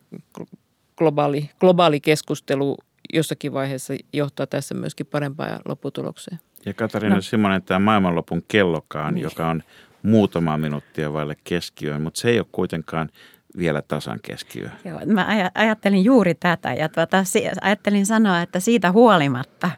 [0.97, 2.77] globaali, globaali keskustelu
[3.13, 6.39] jossakin vaiheessa johtaa tässä myöskin parempaan lopputulokseen.
[6.65, 7.21] Ja Katariina no.
[7.21, 9.23] Simonen, tämä maailmanlopun kellokaan, niin.
[9.23, 9.63] joka on
[10.03, 13.09] muutama minuuttia vaille keskiöön, mutta se ei ole kuitenkaan
[13.57, 14.71] vielä tasan keskiöön.
[14.85, 17.23] Joo, mä ajattelin juuri tätä ja tuota,
[17.61, 19.71] ajattelin sanoa, että siitä huolimatta,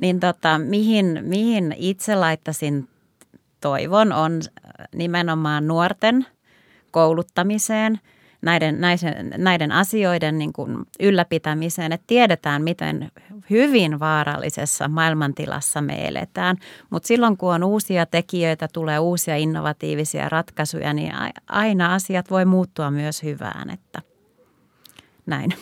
[0.00, 2.88] niin tota, mihin, mihin itse laittaisin
[3.60, 4.40] toivon on
[4.94, 6.26] nimenomaan nuorten
[6.90, 8.00] kouluttamiseen–
[8.42, 13.10] näiden, näiden, näiden asioiden niin kuin ylläpitämiseen, että tiedetään, miten
[13.50, 16.56] hyvin vaarallisessa maailmantilassa me eletään.
[16.90, 21.12] Mutta silloin, kun on uusia tekijöitä, tulee uusia innovatiivisia ratkaisuja, niin
[21.46, 24.02] aina asiat voi muuttua myös hyvään, että
[25.26, 25.54] näin.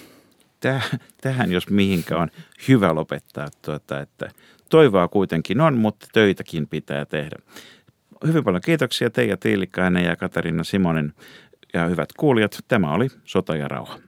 [1.21, 2.29] Tähän, jos mihinkä on
[2.69, 4.31] hyvä lopettaa, tuota, että
[4.69, 7.37] toivoa kuitenkin on, mutta töitäkin pitää tehdä.
[8.27, 11.13] Hyvin paljon kiitoksia Teija Tiilikainen ja Katarina Simonen
[11.75, 14.08] ja hyvät kuulijat, tämä oli Sota ja rauha.